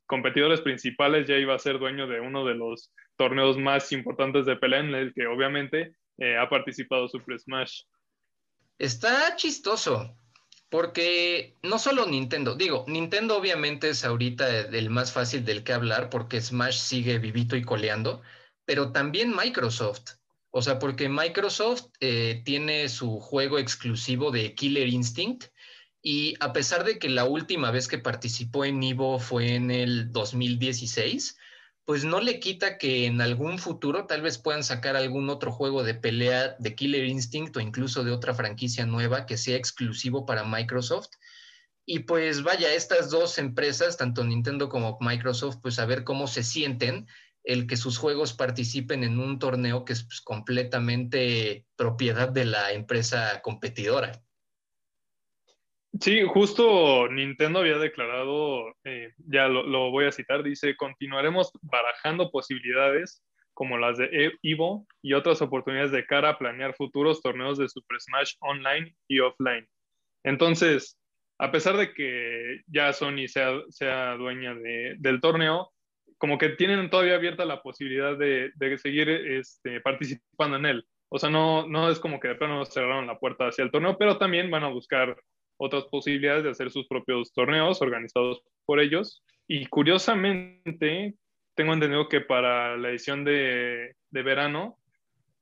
competidores 0.06 0.60
principales 0.60 1.26
ya 1.26 1.38
iba 1.38 1.54
a 1.54 1.58
ser 1.58 1.78
dueño 1.78 2.06
de 2.06 2.20
uno 2.20 2.44
de 2.44 2.54
los 2.54 2.92
torneos 3.16 3.56
más 3.56 3.90
importantes 3.92 4.44
de 4.44 4.56
pelea 4.56 4.80
en 4.80 4.94
el 4.94 5.14
que 5.14 5.26
obviamente 5.26 5.94
eh, 6.18 6.36
ha 6.36 6.50
participado 6.50 7.08
Super 7.08 7.40
Smash. 7.40 7.84
Está 8.78 9.34
chistoso, 9.36 10.18
porque 10.70 11.56
no 11.62 11.78
solo 11.78 12.06
Nintendo, 12.06 12.54
digo, 12.54 12.84
Nintendo 12.88 13.36
obviamente 13.36 13.90
es 13.90 14.04
ahorita 14.04 14.60
el 14.60 14.88
más 14.88 15.12
fácil 15.12 15.44
del 15.44 15.64
que 15.64 15.72
hablar 15.72 16.08
porque 16.10 16.40
Smash 16.40 16.78
sigue 16.78 17.18
vivito 17.18 17.56
y 17.56 17.62
coleando, 17.62 18.22
pero 18.64 18.92
también 18.92 19.34
Microsoft. 19.36 20.12
O 20.52 20.62
sea, 20.62 20.78
porque 20.78 21.08
Microsoft 21.08 21.86
eh, 22.00 22.42
tiene 22.44 22.88
su 22.88 23.20
juego 23.20 23.58
exclusivo 23.58 24.30
de 24.30 24.54
Killer 24.54 24.88
Instinct, 24.88 25.44
y 26.02 26.34
a 26.40 26.52
pesar 26.52 26.84
de 26.84 26.98
que 26.98 27.08
la 27.08 27.24
última 27.24 27.70
vez 27.70 27.86
que 27.86 27.98
participó 27.98 28.64
en 28.64 28.82
Evo 28.82 29.18
fue 29.18 29.54
en 29.54 29.70
el 29.70 30.12
2016, 30.12 31.36
pues 31.90 32.04
no 32.04 32.20
le 32.20 32.38
quita 32.38 32.78
que 32.78 33.06
en 33.06 33.20
algún 33.20 33.58
futuro 33.58 34.06
tal 34.06 34.22
vez 34.22 34.38
puedan 34.38 34.62
sacar 34.62 34.94
algún 34.94 35.28
otro 35.28 35.50
juego 35.50 35.82
de 35.82 35.94
pelea 35.94 36.54
de 36.60 36.76
Killer 36.76 37.04
Instinct 37.04 37.56
o 37.56 37.60
incluso 37.60 38.04
de 38.04 38.12
otra 38.12 38.32
franquicia 38.32 38.86
nueva 38.86 39.26
que 39.26 39.36
sea 39.36 39.56
exclusivo 39.56 40.24
para 40.24 40.44
Microsoft. 40.44 41.08
Y 41.84 42.04
pues 42.04 42.44
vaya, 42.44 42.72
estas 42.72 43.10
dos 43.10 43.38
empresas, 43.38 43.96
tanto 43.96 44.22
Nintendo 44.22 44.68
como 44.68 44.98
Microsoft, 45.00 45.56
pues 45.60 45.80
a 45.80 45.84
ver 45.84 46.04
cómo 46.04 46.28
se 46.28 46.44
sienten 46.44 47.08
el 47.42 47.66
que 47.66 47.76
sus 47.76 47.98
juegos 47.98 48.34
participen 48.34 49.02
en 49.02 49.18
un 49.18 49.40
torneo 49.40 49.84
que 49.84 49.94
es 49.94 50.04
pues, 50.04 50.20
completamente 50.20 51.66
propiedad 51.74 52.28
de 52.28 52.44
la 52.44 52.70
empresa 52.70 53.40
competidora. 53.42 54.12
Sí, 55.98 56.22
justo 56.22 57.08
Nintendo 57.08 57.60
había 57.60 57.78
declarado, 57.78 58.74
eh, 58.84 59.12
ya 59.26 59.48
lo, 59.48 59.90
voy 59.90 60.06
a 60.06 60.12
citar, 60.12 60.42
dice, 60.44 60.76
continuaremos 60.76 61.50
barajando 61.62 62.30
posibilidades 62.30 63.24
como 63.54 63.76
las 63.76 63.98
de 63.98 64.06
e-, 64.06 64.32
Evo 64.42 64.86
y 65.02 65.14
otras 65.14 65.42
oportunidades 65.42 65.90
de 65.90 66.06
cara 66.06 66.30
a 66.30 66.38
planear 66.38 66.74
futuros 66.74 67.20
torneos 67.20 67.58
de 67.58 67.68
Super 67.68 68.00
Smash 68.00 68.34
online 68.40 68.94
y 69.08 69.18
offline. 69.18 69.66
Entonces, 70.22 70.96
a 71.38 71.50
pesar 71.50 71.76
de 71.76 71.92
que 71.92 72.60
ya 72.66 72.92
Sony 72.92 73.26
sea, 73.26 73.52
sea 73.70 74.14
dueña 74.14 74.54
del 74.54 75.20
torneo, 75.20 75.72
como 76.18 76.38
que 76.38 76.50
tienen 76.50 76.88
todavía 76.90 77.16
abierta 77.16 77.44
la 77.44 77.62
posibilidad 77.62 78.16
de, 78.16 78.52
seguir 78.78 79.08
este, 79.08 79.80
participando 79.80 80.56
en 80.56 80.66
él. 80.66 80.86
O 81.08 81.18
sea, 81.18 81.30
no, 81.30 81.66
no 81.66 81.90
es 81.90 81.98
como 81.98 82.20
que 82.20 82.28
de 82.28 82.34
plano 82.36 82.64
cerraron 82.64 83.06
la 83.06 83.18
puerta 83.18 83.48
hacia 83.48 83.64
el 83.64 83.70
torneo, 83.70 83.98
pero 83.98 84.18
también 84.18 84.50
van 84.50 84.64
a 84.64 84.68
buscar 84.68 85.16
otras 85.60 85.84
posibilidades 85.84 86.42
de 86.42 86.50
hacer 86.50 86.70
sus 86.70 86.88
propios 86.88 87.32
torneos 87.34 87.82
organizados 87.82 88.42
por 88.64 88.80
ellos. 88.80 89.22
Y 89.46 89.66
curiosamente, 89.66 91.14
tengo 91.54 91.74
entendido 91.74 92.08
que 92.08 92.22
para 92.22 92.78
la 92.78 92.88
edición 92.88 93.24
de, 93.24 93.94
de 94.10 94.22
verano, 94.22 94.78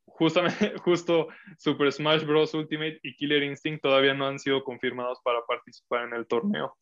justamente, 0.06 0.74
justo 0.84 1.28
Super 1.56 1.92
Smash 1.92 2.24
Bros. 2.24 2.52
Ultimate 2.52 2.98
y 3.04 3.14
Killer 3.14 3.44
Instinct 3.44 3.80
todavía 3.80 4.12
no 4.12 4.26
han 4.26 4.40
sido 4.40 4.64
confirmados 4.64 5.20
para 5.22 5.38
participar 5.46 6.08
en 6.08 6.14
el 6.14 6.26
torneo. 6.26 6.76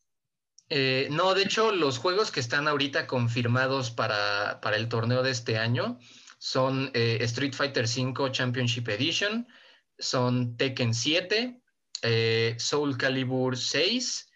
Eh, 0.69 1.07
no, 1.11 1.35
de 1.35 1.43
hecho, 1.43 1.71
los 1.71 1.99
juegos 1.99 2.31
que 2.31 2.39
están 2.39 2.67
ahorita 2.67 3.05
confirmados 3.05 3.91
para, 3.91 4.59
para 4.61 4.77
el 4.77 4.89
torneo 4.89 5.21
de 5.21 5.31
este 5.31 5.59
año 5.59 5.99
son 6.39 6.89
eh, 6.95 7.19
Street 7.21 7.53
Fighter 7.53 7.85
V 7.85 8.31
Championship 8.31 8.89
Edition, 8.89 9.47
son 9.99 10.57
Tekken 10.57 10.93
7, 10.93 11.61
eh, 12.01 12.55
Soul 12.59 12.97
Calibur 12.97 13.57
6 13.57 14.29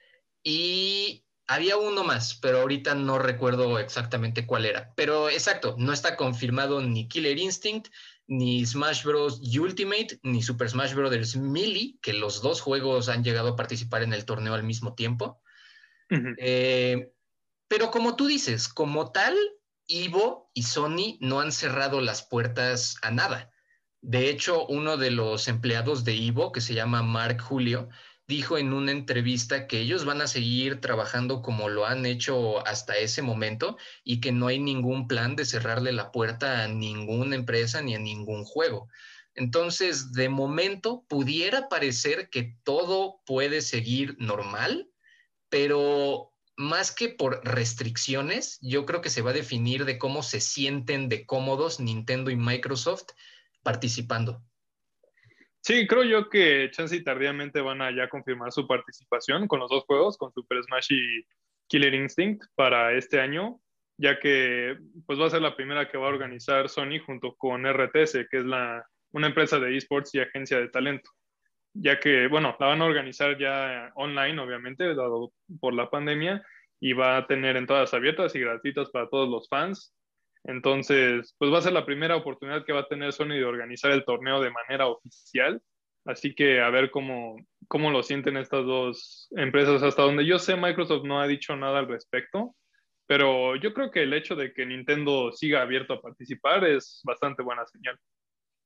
y 0.43 1.25
había 1.47 1.77
uno 1.77 2.03
más, 2.03 2.35
pero 2.35 2.61
ahorita 2.61 2.95
no 2.95 3.19
recuerdo 3.19 3.77
exactamente 3.77 4.45
cuál 4.45 4.65
era. 4.65 4.93
Pero 4.95 5.29
exacto, 5.29 5.75
no 5.77 5.91
está 5.91 6.15
confirmado 6.15 6.81
ni 6.81 7.07
Killer 7.07 7.37
Instinct, 7.37 7.89
ni 8.27 8.65
Smash 8.65 9.03
Bros. 9.03 9.41
Ultimate, 9.59 10.19
ni 10.23 10.41
Super 10.41 10.69
Smash 10.69 10.93
Bros. 10.93 11.35
Melee, 11.35 11.97
que 12.01 12.13
los 12.13 12.41
dos 12.41 12.61
juegos 12.61 13.09
han 13.09 13.23
llegado 13.23 13.49
a 13.49 13.55
participar 13.57 14.03
en 14.03 14.13
el 14.13 14.23
torneo 14.23 14.53
al 14.53 14.63
mismo 14.63 14.95
tiempo. 14.95 15.41
Eh, 16.37 17.11
pero 17.67 17.91
como 17.91 18.15
tú 18.15 18.27
dices, 18.27 18.69
como 18.69 19.11
tal, 19.11 19.37
Ivo 19.87 20.49
y 20.53 20.63
Sony 20.63 21.17
no 21.19 21.41
han 21.41 21.51
cerrado 21.51 21.99
las 21.99 22.23
puertas 22.23 22.95
a 23.01 23.11
nada. 23.11 23.50
De 24.01 24.29
hecho, 24.29 24.65
uno 24.65 24.97
de 24.97 25.11
los 25.11 25.47
empleados 25.47 26.03
de 26.03 26.15
Ivo, 26.15 26.51
que 26.51 26.61
se 26.61 26.73
llama 26.73 27.03
Mark 27.03 27.39
Julio, 27.39 27.89
dijo 28.27 28.57
en 28.57 28.73
una 28.73 28.91
entrevista 28.91 29.67
que 29.67 29.79
ellos 29.79 30.05
van 30.05 30.21
a 30.21 30.27
seguir 30.27 30.81
trabajando 30.81 31.41
como 31.41 31.69
lo 31.69 31.85
han 31.85 32.05
hecho 32.05 32.65
hasta 32.65 32.97
ese 32.97 33.21
momento 33.21 33.77
y 34.03 34.21
que 34.21 34.31
no 34.31 34.47
hay 34.47 34.57
ningún 34.57 35.07
plan 35.07 35.35
de 35.35 35.45
cerrarle 35.45 35.91
la 35.91 36.11
puerta 36.11 36.63
a 36.63 36.67
ninguna 36.67 37.35
empresa 37.35 37.81
ni 37.81 37.93
a 37.93 37.99
ningún 37.99 38.43
juego. 38.45 38.87
Entonces, 39.35 40.13
de 40.13 40.29
momento, 40.29 41.05
pudiera 41.07 41.69
parecer 41.69 42.29
que 42.29 42.57
todo 42.63 43.21
puede 43.25 43.61
seguir 43.61 44.15
normal, 44.17 44.89
pero 45.49 46.33
más 46.57 46.91
que 46.91 47.09
por 47.09 47.41
restricciones, 47.43 48.57
yo 48.61 48.85
creo 48.85 49.01
que 49.01 49.09
se 49.09 49.21
va 49.21 49.31
a 49.31 49.33
definir 49.33 49.85
de 49.85 49.97
cómo 49.97 50.23
se 50.23 50.41
sienten 50.41 51.07
de 51.07 51.25
cómodos 51.25 51.79
Nintendo 51.79 52.31
y 52.31 52.35
Microsoft 52.35 53.11
participando. 53.63 54.41
Sí, 55.61 55.85
creo 55.85 56.03
yo 56.03 56.29
que 56.29 56.71
chance 56.71 56.95
y 56.95 57.03
tardíamente 57.03 57.61
van 57.61 57.81
a 57.81 57.95
ya 57.95 58.09
confirmar 58.09 58.51
su 58.51 58.67
participación 58.67 59.47
con 59.47 59.59
los 59.59 59.69
dos 59.69 59.83
juegos, 59.85 60.17
con 60.17 60.33
Super 60.33 60.63
Smash 60.63 60.87
y 60.91 61.25
Killer 61.67 61.93
Instinct 61.93 62.43
para 62.55 62.93
este 62.93 63.19
año, 63.19 63.61
ya 63.97 64.19
que 64.19 64.77
pues 65.05 65.19
va 65.19 65.27
a 65.27 65.29
ser 65.29 65.41
la 65.41 65.55
primera 65.55 65.87
que 65.87 65.99
va 65.99 66.07
a 66.07 66.09
organizar 66.09 66.67
Sony 66.67 66.99
junto 67.05 67.35
con 67.35 67.65
RTS, 67.65 68.27
que 68.29 68.39
es 68.39 68.45
la, 68.45 68.83
una 69.11 69.27
empresa 69.27 69.59
de 69.59 69.77
esports 69.77 70.15
y 70.15 70.19
agencia 70.19 70.59
de 70.59 70.69
talento, 70.69 71.11
ya 71.73 71.99
que, 71.99 72.27
bueno, 72.27 72.57
la 72.59 72.65
van 72.65 72.81
a 72.81 72.85
organizar 72.85 73.37
ya 73.37 73.91
online, 73.93 74.41
obviamente, 74.41 74.95
dado 74.95 75.31
por 75.59 75.75
la 75.75 75.91
pandemia, 75.91 76.43
y 76.79 76.93
va 76.93 77.17
a 77.17 77.27
tener 77.27 77.55
entradas 77.55 77.93
abiertas 77.93 78.33
y 78.35 78.39
gratuitas 78.39 78.89
para 78.89 79.07
todos 79.07 79.29
los 79.29 79.47
fans 79.47 79.93
entonces, 80.43 81.35
pues 81.37 81.51
va 81.51 81.59
a 81.59 81.61
ser 81.61 81.73
la 81.73 81.85
primera 81.85 82.15
oportunidad 82.15 82.65
que 82.65 82.73
va 82.73 82.81
a 82.81 82.87
tener 82.87 83.13
Sony 83.13 83.35
de 83.35 83.45
organizar 83.45 83.91
el 83.91 84.05
torneo 84.05 84.41
de 84.41 84.51
manera 84.51 84.87
oficial. 84.87 85.61
Así 86.05 86.33
que 86.33 86.61
a 86.61 86.69
ver 86.71 86.89
cómo, 86.89 87.35
cómo 87.67 87.91
lo 87.91 88.01
sienten 88.01 88.37
estas 88.37 88.65
dos 88.65 89.27
empresas. 89.31 89.83
Hasta 89.83 90.01
donde 90.01 90.25
yo 90.25 90.39
sé, 90.39 90.55
Microsoft 90.55 91.03
no 91.03 91.21
ha 91.21 91.27
dicho 91.27 91.55
nada 91.55 91.79
al 91.79 91.87
respecto, 91.87 92.55
pero 93.05 93.55
yo 93.55 93.73
creo 93.73 93.91
que 93.91 94.03
el 94.03 94.13
hecho 94.13 94.35
de 94.35 94.51
que 94.53 94.65
Nintendo 94.65 95.31
siga 95.31 95.61
abierto 95.61 95.93
a 95.93 96.01
participar 96.01 96.65
es 96.65 97.01
bastante 97.03 97.43
buena 97.43 97.65
señal. 97.67 97.99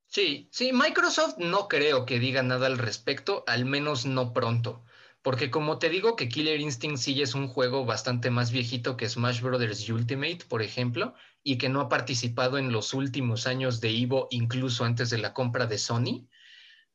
Sí, 0.06 0.48
sí, 0.52 0.72
Microsoft 0.72 1.36
no 1.38 1.68
creo 1.68 2.06
que 2.06 2.18
diga 2.18 2.42
nada 2.42 2.68
al 2.68 2.78
respecto, 2.78 3.44
al 3.46 3.66
menos 3.66 4.06
no 4.06 4.32
pronto. 4.32 4.84
Porque 5.26 5.50
como 5.50 5.80
te 5.80 5.88
digo 5.88 6.14
que 6.14 6.28
Killer 6.28 6.60
Instinct 6.60 6.98
sí 6.98 7.20
es 7.20 7.34
un 7.34 7.48
juego 7.48 7.84
bastante 7.84 8.30
más 8.30 8.52
viejito 8.52 8.96
que 8.96 9.08
Smash 9.08 9.40
Bros. 9.40 9.88
Ultimate, 9.88 10.44
por 10.48 10.62
ejemplo, 10.62 11.14
y 11.42 11.58
que 11.58 11.68
no 11.68 11.80
ha 11.80 11.88
participado 11.88 12.58
en 12.58 12.70
los 12.70 12.94
últimos 12.94 13.48
años 13.48 13.80
de 13.80 13.90
Evo, 13.90 14.28
incluso 14.30 14.84
antes 14.84 15.10
de 15.10 15.18
la 15.18 15.32
compra 15.32 15.66
de 15.66 15.78
Sony, 15.78 16.28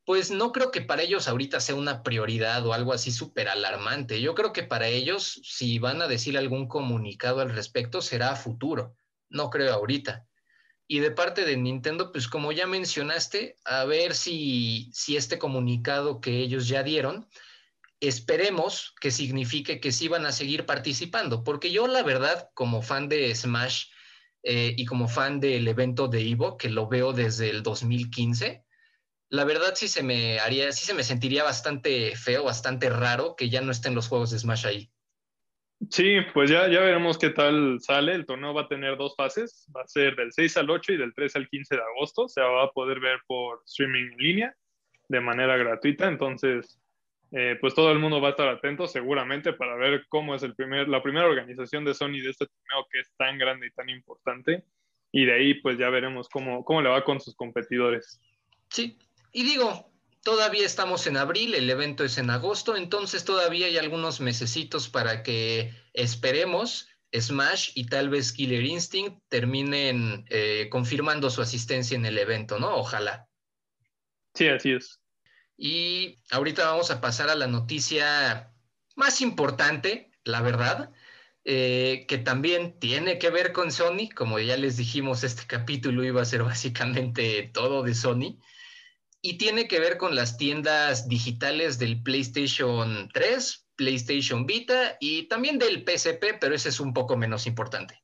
pues 0.06 0.32
no 0.32 0.54
creo 0.54 0.72
que 0.72 0.80
para 0.80 1.02
ellos 1.02 1.28
ahorita 1.28 1.60
sea 1.60 1.76
una 1.76 2.04
prioridad 2.04 2.66
o 2.66 2.72
algo 2.72 2.94
así 2.94 3.12
súper 3.12 3.50
alarmante. 3.50 4.22
Yo 4.22 4.34
creo 4.34 4.54
que 4.54 4.64
para 4.64 4.88
ellos, 4.88 5.42
si 5.44 5.80
van 5.80 6.02
a 6.02 6.08
decir 6.08 6.38
algún 6.38 6.70
comunicado 6.70 7.42
al 7.42 7.50
respecto, 7.50 8.02
será 8.02 8.38
futuro. 8.38 8.96
No 9.28 9.50
creo 9.50 9.74
ahorita. 9.74 10.26
Y 10.88 11.00
de 11.00 11.12
parte 11.12 11.44
de 11.44 11.58
Nintendo, 11.58 12.14
pues 12.14 12.30
como 12.30 12.54
ya 12.54 12.66
mencionaste, 12.66 13.58
a 13.66 13.84
ver 13.84 14.16
si, 14.16 14.90
si 14.94 15.18
este 15.18 15.38
comunicado 15.38 16.22
que 16.22 16.40
ellos 16.40 16.70
ya 16.70 16.82
dieron, 16.82 17.28
esperemos 18.02 18.94
que 19.00 19.12
signifique 19.12 19.80
que 19.80 19.92
sí 19.92 20.08
van 20.08 20.26
a 20.26 20.32
seguir 20.32 20.66
participando, 20.66 21.44
porque 21.44 21.72
yo 21.72 21.88
la 21.88 22.04
verdad, 22.04 22.50
como 22.54 22.82
fan 22.82 23.08
de 23.08 23.34
Smash 23.34 23.86
eh, 24.44 24.74
y 24.76 24.86
como 24.86 25.08
fan 25.08 25.40
del 25.40 25.68
evento 25.68 26.08
de 26.08 26.28
Evo, 26.28 26.58
que 26.58 26.70
lo 26.70 26.88
veo 26.88 27.14
desde 27.14 27.50
el 27.52 27.64
2015, 27.64 28.66
la 29.30 29.46
verdad 29.46 29.74
sí 29.76 29.88
se 29.88 30.04
me 30.04 30.40
haría, 30.40 30.72
sí 30.74 30.84
se 30.84 30.94
me 30.94 31.04
sentiría 31.04 31.44
bastante 31.44 32.16
feo, 32.18 32.44
bastante 32.44 32.90
raro 32.90 33.36
que 33.38 33.50
ya 33.50 33.62
no 33.62 33.72
estén 33.72 33.96
los 33.96 34.10
juegos 34.10 34.32
de 34.32 34.40
Smash 34.40 34.66
ahí. 34.66 34.92
Sí, 35.90 36.18
pues 36.34 36.50
ya, 36.50 36.68
ya 36.68 36.82
veremos 36.82 37.18
qué 37.18 37.30
tal 37.30 37.80
sale. 37.80 38.14
El 38.14 38.26
torneo 38.26 38.54
va 38.54 38.64
a 38.64 38.68
tener 38.68 38.98
dos 38.98 39.16
fases. 39.16 39.68
Va 39.76 39.82
a 39.82 39.88
ser 39.88 40.16
del 40.16 40.32
6 40.32 40.58
al 40.58 40.70
8 40.70 40.94
y 40.94 40.98
del 40.98 41.14
3 41.14 41.36
al 41.38 41.48
15 41.48 41.76
de 41.76 41.82
agosto. 41.82 42.28
Se 42.28 42.42
va 42.42 42.64
a 42.64 42.72
poder 42.72 43.00
ver 43.00 43.20
por 43.26 43.62
streaming 43.66 44.12
en 44.12 44.18
línea 44.18 44.56
de 45.08 45.22
manera 45.22 45.58
gratuita. 45.58 46.08
Entonces, 46.08 46.81
eh, 47.32 47.58
pues 47.62 47.74
todo 47.74 47.92
el 47.92 48.00
mundo 48.00 48.20
va 48.20 48.30
a 48.30 48.32
estar 48.32 48.48
atento 48.50 48.88
seguramente 48.88 49.54
para 49.54 49.76
ver 49.76 50.06
cómo 50.10 50.36
es 50.36 50.44
el 50.44 50.54
primer, 50.54 50.90
la 50.90 51.02
primera 51.02 51.28
organización 51.28 51.86
de 51.86 51.94
Sony 51.94 52.20
de 52.22 52.30
este 52.30 52.46
torneo 52.46 52.88
que 52.92 53.00
es 53.00 53.12
tan 53.18 53.38
grande 53.38 53.68
y 53.68 53.72
tan 53.72 53.90
importante. 53.90 54.66
Y 55.14 55.26
de 55.26 55.34
ahí 55.34 55.54
pues 55.56 55.78
ya 55.78 55.90
veremos 55.90 56.30
cómo, 56.30 56.64
cómo 56.66 56.82
le 56.82 56.90
va 56.90 57.04
con 57.04 57.20
sus 57.22 57.36
competidores. 57.36 58.20
Sí, 58.70 58.98
y 59.32 59.44
digo, 59.44 59.92
todavía 60.24 60.66
estamos 60.66 61.08
en 61.08 61.18
abril, 61.18 61.56
el 61.56 61.70
evento 61.70 62.04
es 62.04 62.18
en 62.18 62.30
agosto, 62.30 62.76
entonces 62.76 63.26
todavía 63.26 63.68
hay 63.68 63.78
algunos 63.78 64.22
mesecitos 64.22 64.90
para 64.90 65.24
que 65.24 65.72
esperemos 65.94 66.90
Smash 67.14 67.72
y 67.76 67.86
tal 67.88 68.10
vez 68.10 68.32
Killer 68.32 68.64
Instinct 68.64 69.22
terminen 69.28 70.26
eh, 70.30 70.68
confirmando 70.70 71.30
su 71.30 71.42
asistencia 71.42 71.96
en 71.96 72.06
el 72.06 72.18
evento, 72.18 72.60
¿no? 72.60 72.76
Ojalá. 72.76 73.28
Sí, 74.34 74.48
así 74.48 74.72
es. 74.72 75.01
Y 75.64 76.18
ahorita 76.32 76.66
vamos 76.66 76.90
a 76.90 77.02
pasar 77.02 77.30
a 77.30 77.36
la 77.36 77.46
noticia 77.46 78.52
más 78.96 79.22
importante, 79.22 80.10
la 80.24 80.42
verdad, 80.42 80.92
eh, 81.46 82.06
que 82.08 82.18
también 82.18 82.80
tiene 82.80 83.20
que 83.20 83.30
ver 83.30 83.54
con 83.54 83.72
Sony. 83.72 84.10
Como 84.16 84.40
ya 84.40 84.58
les 84.58 84.78
dijimos, 84.78 85.24
este 85.24 85.46
capítulo 85.46 86.04
iba 86.04 86.20
a 86.20 86.26
ser 86.26 86.42
básicamente 86.52 87.52
todo 87.54 87.84
de 87.84 87.94
Sony. 87.94 88.40
Y 89.22 89.38
tiene 89.38 89.68
que 89.68 89.80
ver 89.80 90.00
con 90.00 90.16
las 90.16 90.36
tiendas 90.36 91.08
digitales 91.08 91.78
del 91.78 92.02
PlayStation 92.02 93.08
3, 93.14 93.68
PlayStation 93.76 94.48
Vita 94.48 94.98
y 95.00 95.28
también 95.28 95.60
del 95.60 95.86
PSP, 95.86 96.40
pero 96.42 96.56
ese 96.56 96.70
es 96.70 96.80
un 96.80 96.92
poco 96.92 97.18
menos 97.18 97.46
importante. 97.46 98.02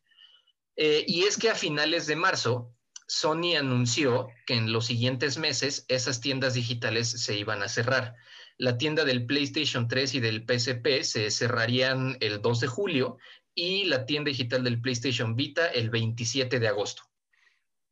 Eh, 0.75 1.05
y 1.07 1.23
es 1.23 1.37
que 1.37 1.49
a 1.49 1.55
finales 1.55 2.05
de 2.05 2.17
marzo, 2.17 2.76
Sony 3.07 3.55
anunció 3.57 4.29
que 4.45 4.55
en 4.55 4.71
los 4.71 4.85
siguientes 4.85 5.37
meses 5.37 5.85
esas 5.87 6.21
tiendas 6.21 6.53
digitales 6.53 7.09
se 7.09 7.37
iban 7.37 7.63
a 7.63 7.69
cerrar. 7.69 8.15
La 8.57 8.77
tienda 8.77 9.05
del 9.05 9.25
PlayStation 9.25 9.87
3 9.87 10.15
y 10.15 10.19
del 10.19 10.45
PSP 10.45 11.03
se 11.03 11.31
cerrarían 11.31 12.17
el 12.19 12.41
2 12.41 12.59
de 12.59 12.67
julio 12.67 13.17
y 13.55 13.85
la 13.85 14.05
tienda 14.05 14.29
digital 14.29 14.63
del 14.63 14.81
PlayStation 14.81 15.35
Vita 15.35 15.67
el 15.67 15.89
27 15.89 16.59
de 16.59 16.67
agosto. 16.67 17.03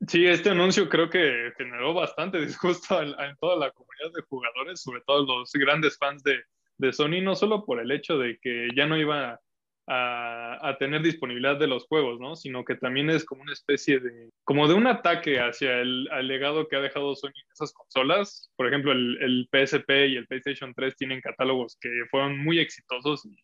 Sí, 0.07 0.25
este 0.25 0.50
anuncio 0.50 0.89
creo 0.89 1.10
que 1.10 1.53
generó 1.57 1.93
bastante 1.93 2.39
disgusto 2.45 3.01
en, 3.01 3.13
toda 3.38 3.55
la 3.55 3.72
comunidad 3.72 4.12
de 4.13 4.22
jugadores, 4.24 4.81
sobre 4.81 5.01
todo 5.01 5.25
los 5.25 5.51
grandes 5.53 5.98
fans 5.98 6.24
de, 6.24 6.43
Sony, 6.91 7.22
no 7.22 7.36
solo 7.36 7.65
por 7.65 7.79
el 7.79 7.89
hecho 7.91 8.17
de 8.17 8.38
que 8.39 8.67
ya 8.75 8.86
no 8.86 8.98
iba 8.98 9.39
a, 9.88 10.75
tener 10.80 11.01
disponibilidad 11.01 11.58
de 11.58 11.68
los 11.68 11.86
juegos, 11.86 12.20
¿no? 12.20 12.36
Sino 12.36 12.65
que 12.65 12.75
también 12.75 13.10
es 13.10 13.24
como 13.25 13.44
una 13.44 13.54
especie 13.54 14.00
de, 14.00 14.30
como 14.44 14.68
de 14.68 14.74
un 14.74 14.88
ataque 14.88 15.39
hacia 15.39 15.80
el 15.80 16.08
legado 16.27 16.68
que 16.68 16.75
ha 16.75 16.82
dejado 16.82 17.15
Sony 17.15 17.30
en 17.30 17.51
esas 17.54 17.72
consolas. 17.74 18.51
Por 18.56 18.68
ejemplo, 18.68 18.92
el, 18.92 19.18
el, 19.22 19.48
PSP 19.51 19.90
y 20.07 20.16
el 20.18 20.27
PlayStation 20.27 20.74
3 20.74 20.96
tienen 20.96 21.22
catálogos 21.22 21.77
que 21.79 21.90
fueron 22.09 22.38
muy 22.38 22.59
exitosos 22.59 23.25
y 23.25 23.36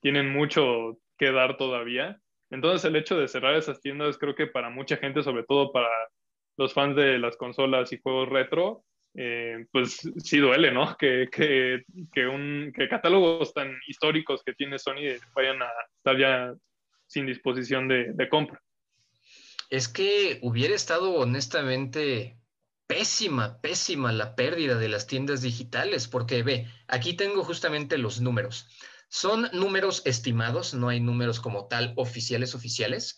tienen 0.00 0.30
mucho 0.32 0.98
que 1.18 1.32
dar 1.32 1.56
todavía. 1.56 2.20
Entonces, 2.50 2.84
el 2.84 2.96
hecho 2.96 3.18
de 3.18 3.28
cerrar 3.28 3.54
esas 3.54 3.80
tiendas, 3.80 4.18
creo 4.18 4.34
que 4.34 4.46
para 4.46 4.70
mucha 4.70 4.96
gente, 4.98 5.22
sobre 5.22 5.44
todo 5.44 5.72
para 5.72 5.88
los 6.56 6.74
fans 6.74 6.96
de 6.96 7.18
las 7.18 7.36
consolas 7.36 7.92
y 7.92 7.98
juegos 7.98 8.28
retro, 8.28 8.84
eh, 9.16 9.66
pues 9.72 10.00
sí 10.18 10.38
duele, 10.38 10.70
¿no? 10.70 10.96
Que, 10.96 11.28
que, 11.30 11.84
que, 12.12 12.26
un, 12.26 12.72
que 12.76 12.88
catálogos 12.88 13.54
tan 13.54 13.76
históricos 13.88 14.42
que 14.44 14.52
tiene 14.54 14.78
Sony 14.78 15.18
vayan 15.34 15.62
a 15.62 15.70
estar 15.96 16.18
ya 16.18 16.54
sin 17.06 17.26
disposición 17.26 17.88
de, 17.88 18.12
de 18.12 18.28
compra. 18.28 18.60
Es 19.70 19.88
que 19.88 20.38
hubiera 20.42 20.74
estado 20.74 21.14
honestamente 21.14 22.36
pésima, 22.86 23.60
pésima 23.60 24.12
la 24.12 24.36
pérdida 24.36 24.76
de 24.76 24.88
las 24.88 25.06
tiendas 25.06 25.42
digitales, 25.42 26.06
porque 26.06 26.42
ve, 26.42 26.66
aquí 26.86 27.14
tengo 27.14 27.42
justamente 27.42 27.98
los 27.98 28.20
números. 28.20 28.68
Son 29.08 29.48
números 29.52 30.02
estimados, 30.04 30.74
no 30.74 30.88
hay 30.88 31.00
números 31.00 31.40
como 31.40 31.68
tal 31.68 31.94
oficiales 31.96 32.54
oficiales, 32.54 33.16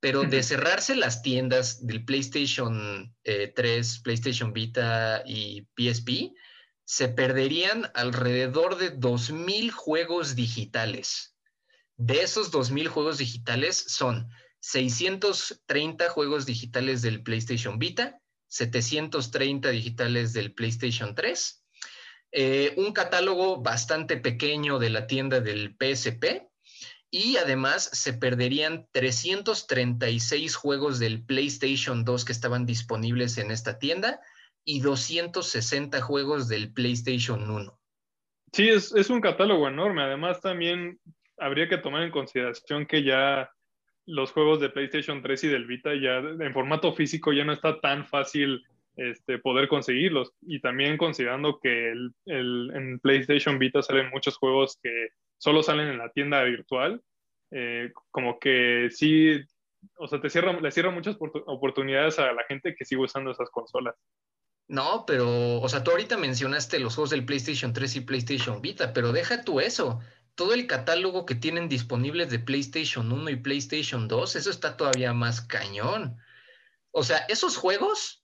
pero 0.00 0.22
de 0.22 0.42
cerrarse 0.42 0.94
las 0.94 1.22
tiendas 1.22 1.86
del 1.86 2.04
PlayStation 2.04 3.14
3, 3.22 3.54
eh, 3.54 4.00
PlayStation 4.02 4.52
Vita 4.52 5.22
y 5.26 5.66
PSP, 5.76 6.34
se 6.84 7.08
perderían 7.08 7.90
alrededor 7.94 8.78
de 8.78 8.96
2.000 8.96 9.70
juegos 9.70 10.34
digitales. 10.36 11.36
De 11.96 12.22
esos 12.22 12.52
2.000 12.52 12.86
juegos 12.86 13.18
digitales 13.18 13.76
son 13.76 14.28
630 14.60 16.08
juegos 16.10 16.46
digitales 16.46 17.02
del 17.02 17.22
PlayStation 17.22 17.78
Vita, 17.78 18.20
730 18.48 19.68
digitales 19.70 20.32
del 20.32 20.54
PlayStation 20.54 21.14
3, 21.14 21.64
eh, 22.32 22.74
un 22.76 22.92
catálogo 22.92 23.60
bastante 23.62 24.16
pequeño 24.16 24.78
de 24.78 24.90
la 24.90 25.06
tienda 25.06 25.40
del 25.40 25.76
PSP 25.78 26.47
y 27.10 27.36
además 27.36 27.90
se 27.92 28.12
perderían 28.12 28.86
336 28.92 30.56
juegos 30.56 30.98
del 30.98 31.24
PlayStation 31.24 32.04
2 32.04 32.24
que 32.24 32.32
estaban 32.32 32.66
disponibles 32.66 33.38
en 33.38 33.50
esta 33.50 33.78
tienda 33.78 34.20
y 34.64 34.80
260 34.80 36.00
juegos 36.02 36.48
del 36.48 36.72
PlayStation 36.72 37.50
1. 37.50 37.78
Sí, 38.52 38.68
es, 38.68 38.94
es 38.94 39.08
un 39.08 39.20
catálogo 39.20 39.68
enorme. 39.68 40.02
Además, 40.02 40.40
también 40.40 40.98
habría 41.38 41.68
que 41.68 41.78
tomar 41.78 42.02
en 42.02 42.10
consideración 42.10 42.86
que 42.86 43.02
ya 43.02 43.50
los 44.06 44.32
juegos 44.32 44.60
de 44.60 44.70
PlayStation 44.70 45.22
3 45.22 45.44
y 45.44 45.48
del 45.48 45.66
Vita 45.66 45.94
ya 45.94 46.18
en 46.18 46.52
formato 46.52 46.92
físico 46.94 47.32
ya 47.32 47.44
no 47.44 47.52
está 47.52 47.80
tan 47.80 48.06
fácil 48.06 48.62
este, 48.96 49.38
poder 49.38 49.68
conseguirlos. 49.68 50.32
Y 50.42 50.60
también 50.60 50.98
considerando 50.98 51.58
que 51.60 51.90
el, 51.90 52.12
el, 52.26 52.70
en 52.74 52.98
PlayStation 53.00 53.58
Vita 53.58 53.82
salen 53.82 54.10
muchos 54.10 54.36
juegos 54.36 54.78
que 54.82 55.08
solo 55.38 55.62
salen 55.62 55.88
en 55.88 55.98
la 55.98 56.10
tienda 56.10 56.42
virtual, 56.42 57.02
eh, 57.50 57.92
como 58.10 58.38
que 58.38 58.88
sí, 58.90 59.40
o 59.96 60.06
sea, 60.06 60.20
te 60.20 60.28
cierra, 60.28 60.52
le 60.60 60.70
cierra 60.70 60.90
muchas 60.90 61.16
oportunidades 61.46 62.18
a 62.18 62.32
la 62.32 62.44
gente 62.44 62.74
que 62.74 62.84
sigue 62.84 63.02
usando 63.02 63.30
esas 63.30 63.50
consolas. 63.50 63.94
No, 64.66 65.04
pero, 65.06 65.60
o 65.60 65.68
sea, 65.68 65.82
tú 65.82 65.92
ahorita 65.92 66.18
mencionaste 66.18 66.78
los 66.78 66.94
juegos 66.94 67.10
del 67.10 67.24
PlayStation 67.24 67.72
3 67.72 67.96
y 67.96 68.00
PlayStation 68.02 68.60
Vita, 68.60 68.92
pero 68.92 69.12
deja 69.12 69.42
tú 69.42 69.60
eso. 69.60 70.00
Todo 70.34 70.52
el 70.52 70.66
catálogo 70.66 71.24
que 71.24 71.34
tienen 71.34 71.70
disponibles 71.70 72.28
de 72.30 72.38
PlayStation 72.38 73.10
1 73.10 73.30
y 73.30 73.36
PlayStation 73.36 74.08
2, 74.08 74.36
eso 74.36 74.50
está 74.50 74.76
todavía 74.76 75.14
más 75.14 75.40
cañón. 75.40 76.18
O 76.90 77.02
sea, 77.02 77.18
esos 77.28 77.56
juegos, 77.56 78.22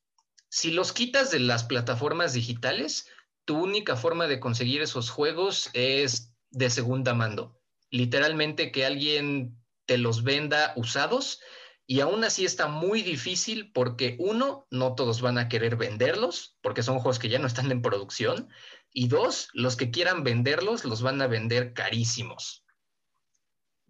si 0.50 0.70
los 0.70 0.92
quitas 0.92 1.30
de 1.30 1.40
las 1.40 1.64
plataformas 1.64 2.34
digitales, 2.34 3.10
tu 3.46 3.58
única 3.62 3.96
forma 3.96 4.26
de 4.26 4.38
conseguir 4.38 4.82
esos 4.82 5.08
juegos 5.10 5.70
es 5.72 6.33
de 6.54 6.70
segunda 6.70 7.14
mando. 7.14 7.60
Literalmente 7.90 8.72
que 8.72 8.84
alguien 8.84 9.56
te 9.86 9.98
los 9.98 10.24
venda 10.24 10.72
usados 10.76 11.40
y 11.86 12.00
aún 12.00 12.24
así 12.24 12.44
está 12.44 12.66
muy 12.66 13.02
difícil 13.02 13.70
porque 13.72 14.16
uno, 14.18 14.66
no 14.70 14.94
todos 14.94 15.20
van 15.20 15.38
a 15.38 15.48
querer 15.48 15.76
venderlos 15.76 16.56
porque 16.62 16.82
son 16.82 16.98
juegos 16.98 17.18
que 17.18 17.28
ya 17.28 17.38
no 17.38 17.46
están 17.46 17.70
en 17.70 17.82
producción 17.82 18.48
y 18.92 19.08
dos, 19.08 19.48
los 19.52 19.76
que 19.76 19.90
quieran 19.90 20.24
venderlos 20.24 20.84
los 20.84 21.02
van 21.02 21.20
a 21.20 21.26
vender 21.26 21.74
carísimos. 21.74 22.64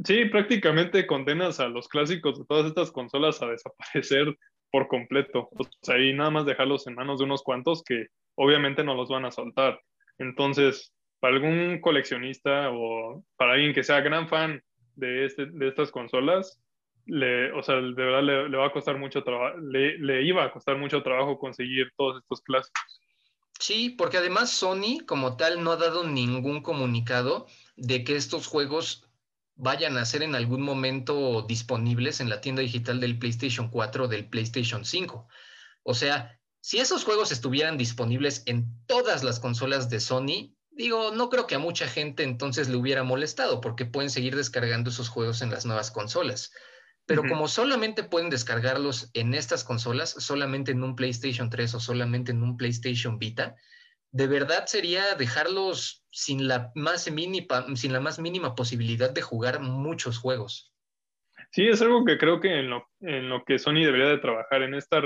Sí, 0.03 0.25
prácticamente 0.25 1.07
condenas 1.07 1.61
a 1.61 1.69
los 1.69 1.87
clásicos 1.89 2.39
de 2.39 2.45
todas 2.47 2.67
estas 2.67 2.91
consolas 2.91 3.41
a 3.43 3.47
desaparecer 3.47 4.37
por 4.73 4.89
completo. 4.89 5.49
O 5.53 5.65
sea, 5.83 5.99
y 5.99 6.13
nada 6.15 6.31
más 6.31 6.47
dejarlos 6.47 6.87
en 6.89 6.97
manos 6.97 7.21
de 7.21 7.27
unos 7.27 7.43
cuantos 7.45 7.85
que 7.85 8.09
obviamente 8.35 8.83
no 8.83 8.95
los 8.95 9.09
van 9.09 9.25
a 9.25 9.31
soltar. 9.31 9.81
Entonces, 10.19 10.93
para 11.25 11.37
algún 11.37 11.81
coleccionista 11.81 12.71
o 12.71 13.25
para 13.39 13.55
alguien 13.55 13.73
que 13.73 13.83
sea 13.83 14.03
gran 14.03 14.29
fan 14.29 14.63
de, 14.95 15.25
este, 15.25 15.47
de 15.47 15.69
estas 15.69 15.91
consolas, 15.91 16.61
le, 17.07 17.51
o 17.53 17.63
sea, 17.63 17.77
de 17.77 17.95
verdad 17.95 18.23
le, 18.23 18.55
va 18.59 18.67
a 18.67 18.73
costar 18.73 18.99
mucho 18.99 19.25
trabajo, 19.25 19.57
le, 19.57 20.23
iba 20.23 20.45
a 20.45 20.53
costar 20.53 20.77
mucho 20.77 21.03
trabajo 21.03 21.39
conseguir 21.39 21.91
todos 21.97 22.21
estos 22.21 22.43
clásicos. 22.43 23.01
Sí, 23.59 23.89
porque 23.89 24.19
además 24.19 24.51
Sony 24.51 24.99
como 25.07 25.39
tal 25.39 25.65
no 25.65 25.73
ha 25.73 25.77
dado 25.79 26.07
ningún 26.07 26.61
comunicado 26.61 27.47
de 27.77 28.05
que 28.05 28.17
estos 28.17 28.47
juegos 28.47 29.09
vayan 29.55 29.97
a 29.97 30.05
ser 30.05 30.23
en 30.25 30.35
algún 30.35 30.61
momento 30.61 31.41
disponibles 31.49 32.21
en 32.21 32.29
la 32.29 32.43
tienda 32.43 32.61
digital 32.61 33.01
del 33.01 33.19
PlayStation 33.19 33.71
4 33.71 34.05
o 34.05 34.09
del 34.09 34.29
PlayStation 34.29 34.85
5. 34.85 35.27
O 35.85 35.95
sea, 35.95 36.39
si 36.61 36.81
esos 36.81 37.03
juegos 37.03 37.33
estuvieran 37.33 37.79
disponibles 37.79 38.43
en 38.45 38.67
todas 38.85 39.25
las 39.25 39.41
consolas 39.41 39.89
de 39.89 40.01
Sony, 40.01 40.55
digo, 40.77 41.13
no 41.13 41.31
creo 41.31 41.47
que 41.47 41.55
a 41.55 41.61
mucha 41.61 41.87
gente 41.87 42.23
entonces 42.23 42.69
le 42.69 42.77
hubiera 42.77 43.03
molestado 43.03 43.61
porque 43.61 43.85
pueden 43.85 44.11
seguir 44.11 44.37
descargando 44.37 44.91
esos 44.91 45.09
juegos 45.09 45.43
en 45.43 45.51
las 45.51 45.67
nuevas 45.67 45.91
consolas. 45.91 46.53
Pero 47.07 47.23
como 47.29 47.49
solamente 47.49 48.03
pueden 48.03 48.31
descargarlos 48.31 49.11
en 49.13 49.35
estas 49.35 49.63
consolas, 49.63 50.11
solamente 50.11 50.73
en 50.73 50.83
un 50.83 50.97
PlayStation 50.97 51.51
3 51.51 51.75
o 51.75 51.81
solamente 51.81 52.33
en 52.33 52.43
un 52.43 52.57
PlayStation 52.57 53.19
Vita, 53.19 53.57
de 54.11 54.27
verdad 54.27 54.65
sería 54.67 55.15
dejarlos 55.17 56.05
sin 56.11 56.49
la 56.49 56.73
más 56.75 57.11
mínima, 57.11 57.67
sin 57.75 57.93
la 57.93 58.01
más 58.01 58.19
mínima 58.19 58.55
posibilidad 58.55 59.11
de 59.11 59.21
jugar 59.21 59.61
muchos 59.61 60.19
juegos. 60.19 60.73
Sí, 61.51 61.69
es 61.69 61.83
algo 61.83 62.05
que 62.05 62.17
creo 62.17 62.41
que 62.41 62.59
en 62.59 62.71
lo, 62.71 62.89
en 63.01 63.29
lo 63.29 63.45
que 63.45 63.59
Sony 63.59 63.85
debería 63.85 64.07
de 64.07 64.19
trabajar, 64.19 64.63
en 64.63 64.75
esta 64.75 65.03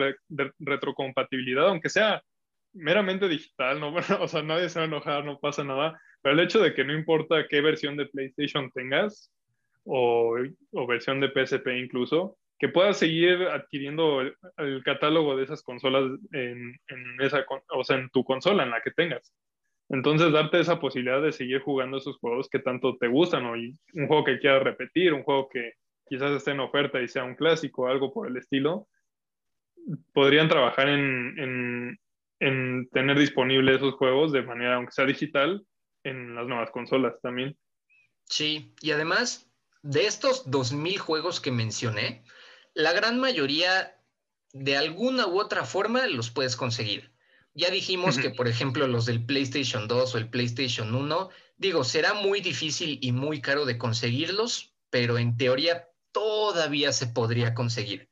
retrocompatibilidad, 0.58 1.68
aunque 1.68 1.88
sea 1.88 2.22
meramente 2.78 3.28
digital, 3.28 3.80
¿no? 3.80 3.94
o 4.20 4.28
sea, 4.28 4.42
nadie 4.42 4.68
se 4.68 4.78
va 4.78 4.84
a 4.84 4.88
enojar, 4.88 5.24
no 5.24 5.38
pasa 5.38 5.64
nada, 5.64 6.00
pero 6.22 6.34
el 6.34 6.40
hecho 6.40 6.60
de 6.60 6.74
que 6.74 6.84
no 6.84 6.92
importa 6.92 7.46
qué 7.48 7.60
versión 7.60 7.96
de 7.96 8.06
PlayStation 8.06 8.70
tengas, 8.72 9.32
o, 9.84 10.36
o 10.72 10.86
versión 10.86 11.20
de 11.20 11.28
PSP 11.28 11.68
incluso, 11.78 12.36
que 12.58 12.68
puedas 12.68 12.98
seguir 12.98 13.42
adquiriendo 13.44 14.20
el, 14.20 14.82
catálogo 14.84 15.36
de 15.36 15.44
esas 15.44 15.62
consolas 15.62 16.18
en, 16.32 16.74
en, 16.88 17.20
esa, 17.20 17.46
o 17.70 17.84
sea, 17.84 17.96
en 17.96 18.10
tu 18.10 18.24
consola, 18.24 18.64
en 18.64 18.70
la 18.70 18.82
que 18.82 18.90
tengas. 18.90 19.32
Entonces, 19.88 20.32
darte 20.32 20.60
esa 20.60 20.80
posibilidad 20.80 21.22
de 21.22 21.32
seguir 21.32 21.60
jugando 21.62 21.96
esos 21.96 22.18
juegos 22.18 22.48
que 22.50 22.58
tanto 22.58 22.96
te 22.98 23.06
gustan, 23.06 23.46
o 23.46 23.52
un 23.52 24.06
juego 24.06 24.24
que 24.24 24.38
quieras 24.38 24.62
repetir, 24.62 25.14
un 25.14 25.22
juego 25.22 25.48
que 25.48 25.74
quizás 26.08 26.32
esté 26.32 26.50
en 26.50 26.60
oferta 26.60 27.00
y 27.00 27.08
sea 27.08 27.24
un 27.24 27.36
clásico 27.36 27.82
o 27.82 27.86
algo 27.86 28.12
por 28.12 28.28
el 28.28 28.36
estilo, 28.36 28.88
podrían 30.12 30.48
trabajar 30.48 30.88
en, 30.88 31.38
en, 31.38 31.98
en 32.40 32.88
tener 32.90 33.18
disponibles 33.18 33.76
esos 33.76 33.94
juegos 33.94 34.32
de 34.32 34.42
manera, 34.42 34.76
aunque 34.76 34.92
sea 34.92 35.04
digital, 35.06 35.64
en 36.04 36.34
las 36.34 36.46
nuevas 36.46 36.70
consolas 36.70 37.14
también. 37.22 37.56
Sí, 38.24 38.74
y 38.80 38.90
además 38.92 39.50
de 39.82 40.06
estos 40.06 40.46
2.000 40.46 40.98
juegos 40.98 41.40
que 41.40 41.50
mencioné, 41.50 42.24
la 42.74 42.92
gran 42.92 43.18
mayoría 43.18 43.96
de 44.52 44.76
alguna 44.76 45.26
u 45.26 45.40
otra 45.40 45.64
forma 45.64 46.06
los 46.06 46.30
puedes 46.30 46.56
conseguir. 46.56 47.12
Ya 47.54 47.70
dijimos 47.70 48.18
que, 48.18 48.30
por 48.30 48.46
ejemplo, 48.46 48.86
los 48.86 49.06
del 49.06 49.24
PlayStation 49.24 49.88
2 49.88 50.14
o 50.14 50.18
el 50.18 50.30
PlayStation 50.30 50.94
1, 50.94 51.30
digo, 51.56 51.82
será 51.82 52.14
muy 52.14 52.40
difícil 52.40 52.98
y 53.02 53.10
muy 53.10 53.40
caro 53.40 53.64
de 53.64 53.78
conseguirlos, 53.78 54.74
pero 54.90 55.18
en 55.18 55.36
teoría 55.36 55.88
todavía 56.12 56.92
se 56.92 57.08
podría 57.08 57.54
conseguir. 57.54 58.08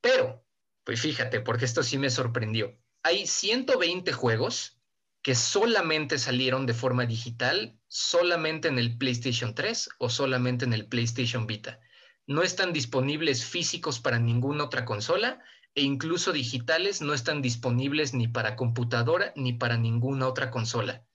Pero, 0.00 0.44
pues 0.84 1.00
fíjate, 1.00 1.40
porque 1.40 1.66
esto 1.66 1.82
sí 1.82 1.98
me 1.98 2.08
sorprendió. 2.08 2.78
Hay 3.08 3.26
120 3.26 4.12
juegos 4.12 4.78
que 5.22 5.34
solamente 5.34 6.18
salieron 6.18 6.66
de 6.66 6.74
forma 6.74 7.06
digital, 7.06 7.80
solamente 7.88 8.68
en 8.68 8.78
el 8.78 8.98
PlayStation 8.98 9.54
3 9.54 9.88
o 9.98 10.10
solamente 10.10 10.66
en 10.66 10.74
el 10.74 10.88
PlayStation 10.88 11.46
Vita 11.46 11.80
no 12.26 12.42
están 12.42 12.74
disponibles 12.74 13.46
físicos 13.46 13.98
para 13.98 14.18
ninguna 14.18 14.64
otra 14.64 14.84
consola 14.84 15.42
e 15.74 15.80
incluso 15.80 16.34
digitales 16.34 17.00
no 17.00 17.14
están 17.14 17.40
disponibles 17.40 18.12
ni 18.12 18.28
para 18.28 18.56
computadora 18.56 19.32
ni 19.36 19.54
para 19.54 19.78
ninguna 19.78 20.28
otra 20.28 20.50
consola. 20.50 21.06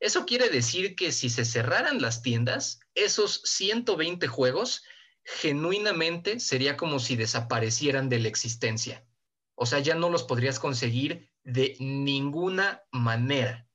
Eso 0.00 0.24
quiere 0.24 0.48
decir 0.48 0.96
que 0.96 1.12
si 1.12 1.28
se 1.28 1.44
cerraran 1.44 2.00
las 2.00 2.22
tiendas, 2.22 2.80
esos 2.94 3.42
120 3.44 4.26
juegos 4.26 4.84
genuinamente 5.22 6.40
sería 6.40 6.78
como 6.78 6.98
si 6.98 7.14
desaparecieran 7.14 8.08
de 8.08 8.20
la 8.20 8.28
existencia. 8.28 9.04
O 9.56 9.66
sea, 9.66 9.80
ya 9.80 9.94
no 9.94 10.10
los 10.10 10.22
podrías 10.22 10.60
conseguir 10.60 11.28
de 11.42 11.76
ninguna 11.80 12.82
manera. 12.92 13.66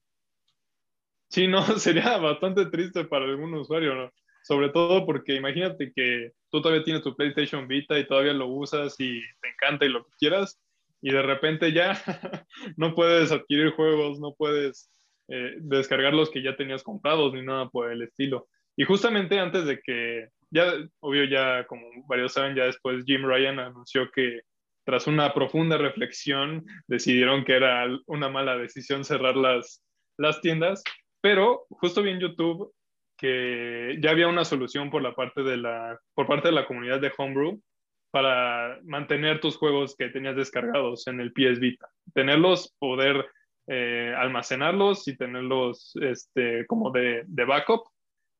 Sí, 1.29 1.47
no, 1.47 1.63
sería 1.79 2.17
bastante 2.17 2.67
triste 2.67 3.05
para 3.05 3.25
algún 3.25 3.53
usuario, 3.55 3.95
¿no? 3.95 4.11
Sobre 4.43 4.69
todo 4.69 5.05
porque 5.05 5.35
imagínate 5.35 5.91
que 5.93 6.31
tú 6.49 6.61
todavía 6.61 6.83
tienes 6.83 7.03
tu 7.03 7.15
PlayStation 7.15 7.67
Vita 7.67 7.97
y 7.97 8.07
todavía 8.07 8.33
lo 8.33 8.47
usas 8.47 8.95
y 8.99 9.21
te 9.41 9.49
encanta 9.49 9.85
y 9.85 9.89
lo 9.89 10.03
que 10.05 10.11
quieras, 10.19 10.59
y 11.01 11.11
de 11.11 11.21
repente 11.21 11.71
ya 11.71 11.93
no 12.77 12.93
puedes 12.93 13.31
adquirir 13.31 13.71
juegos, 13.71 14.19
no 14.19 14.33
puedes 14.35 14.89
eh, 15.27 15.55
descargar 15.59 16.13
los 16.13 16.29
que 16.29 16.43
ya 16.43 16.55
tenías 16.55 16.83
comprados 16.83 17.33
ni 17.33 17.41
nada 17.41 17.69
por 17.69 17.91
el 17.91 18.01
estilo. 18.01 18.47
Y 18.75 18.83
justamente 18.83 19.39
antes 19.39 19.65
de 19.65 19.79
que, 19.79 20.27
ya, 20.49 20.73
obvio, 20.99 21.23
ya 21.25 21.65
como 21.67 21.87
varios 22.07 22.33
saben, 22.33 22.55
ya 22.55 22.65
después 22.65 23.03
Jim 23.05 23.23
Ryan 23.23 23.59
anunció 23.59 24.09
que 24.11 24.41
tras 24.83 25.07
una 25.07 25.33
profunda 25.33 25.77
reflexión 25.77 26.65
decidieron 26.87 27.43
que 27.43 27.53
era 27.53 27.85
una 28.07 28.29
mala 28.29 28.57
decisión 28.57 29.03
cerrar 29.03 29.35
las, 29.35 29.83
las 30.17 30.41
tiendas, 30.41 30.83
pero 31.21 31.65
justo 31.69 32.01
vi 32.01 32.11
en 32.11 32.19
YouTube 32.19 32.73
que 33.17 33.97
ya 34.01 34.09
había 34.09 34.27
una 34.27 34.43
solución 34.43 34.89
por, 34.89 35.03
la 35.03 35.13
parte 35.13 35.43
de 35.43 35.57
la, 35.57 35.99
por 36.15 36.25
parte 36.25 36.47
de 36.47 36.55
la 36.55 36.65
comunidad 36.65 36.99
de 36.99 37.11
Homebrew 37.15 37.61
para 38.09 38.79
mantener 38.83 39.39
tus 39.39 39.57
juegos 39.57 39.95
que 39.95 40.09
tenías 40.09 40.35
descargados 40.35 41.07
en 41.07 41.19
el 41.21 41.31
PS 41.31 41.59
Vita. 41.59 41.87
Tenerlos, 42.13 42.75
poder 42.79 43.25
eh, 43.67 44.13
almacenarlos 44.17 45.07
y 45.07 45.15
tenerlos 45.15 45.93
este, 46.01 46.65
como 46.65 46.89
de, 46.89 47.23
de 47.27 47.45
backup 47.45 47.83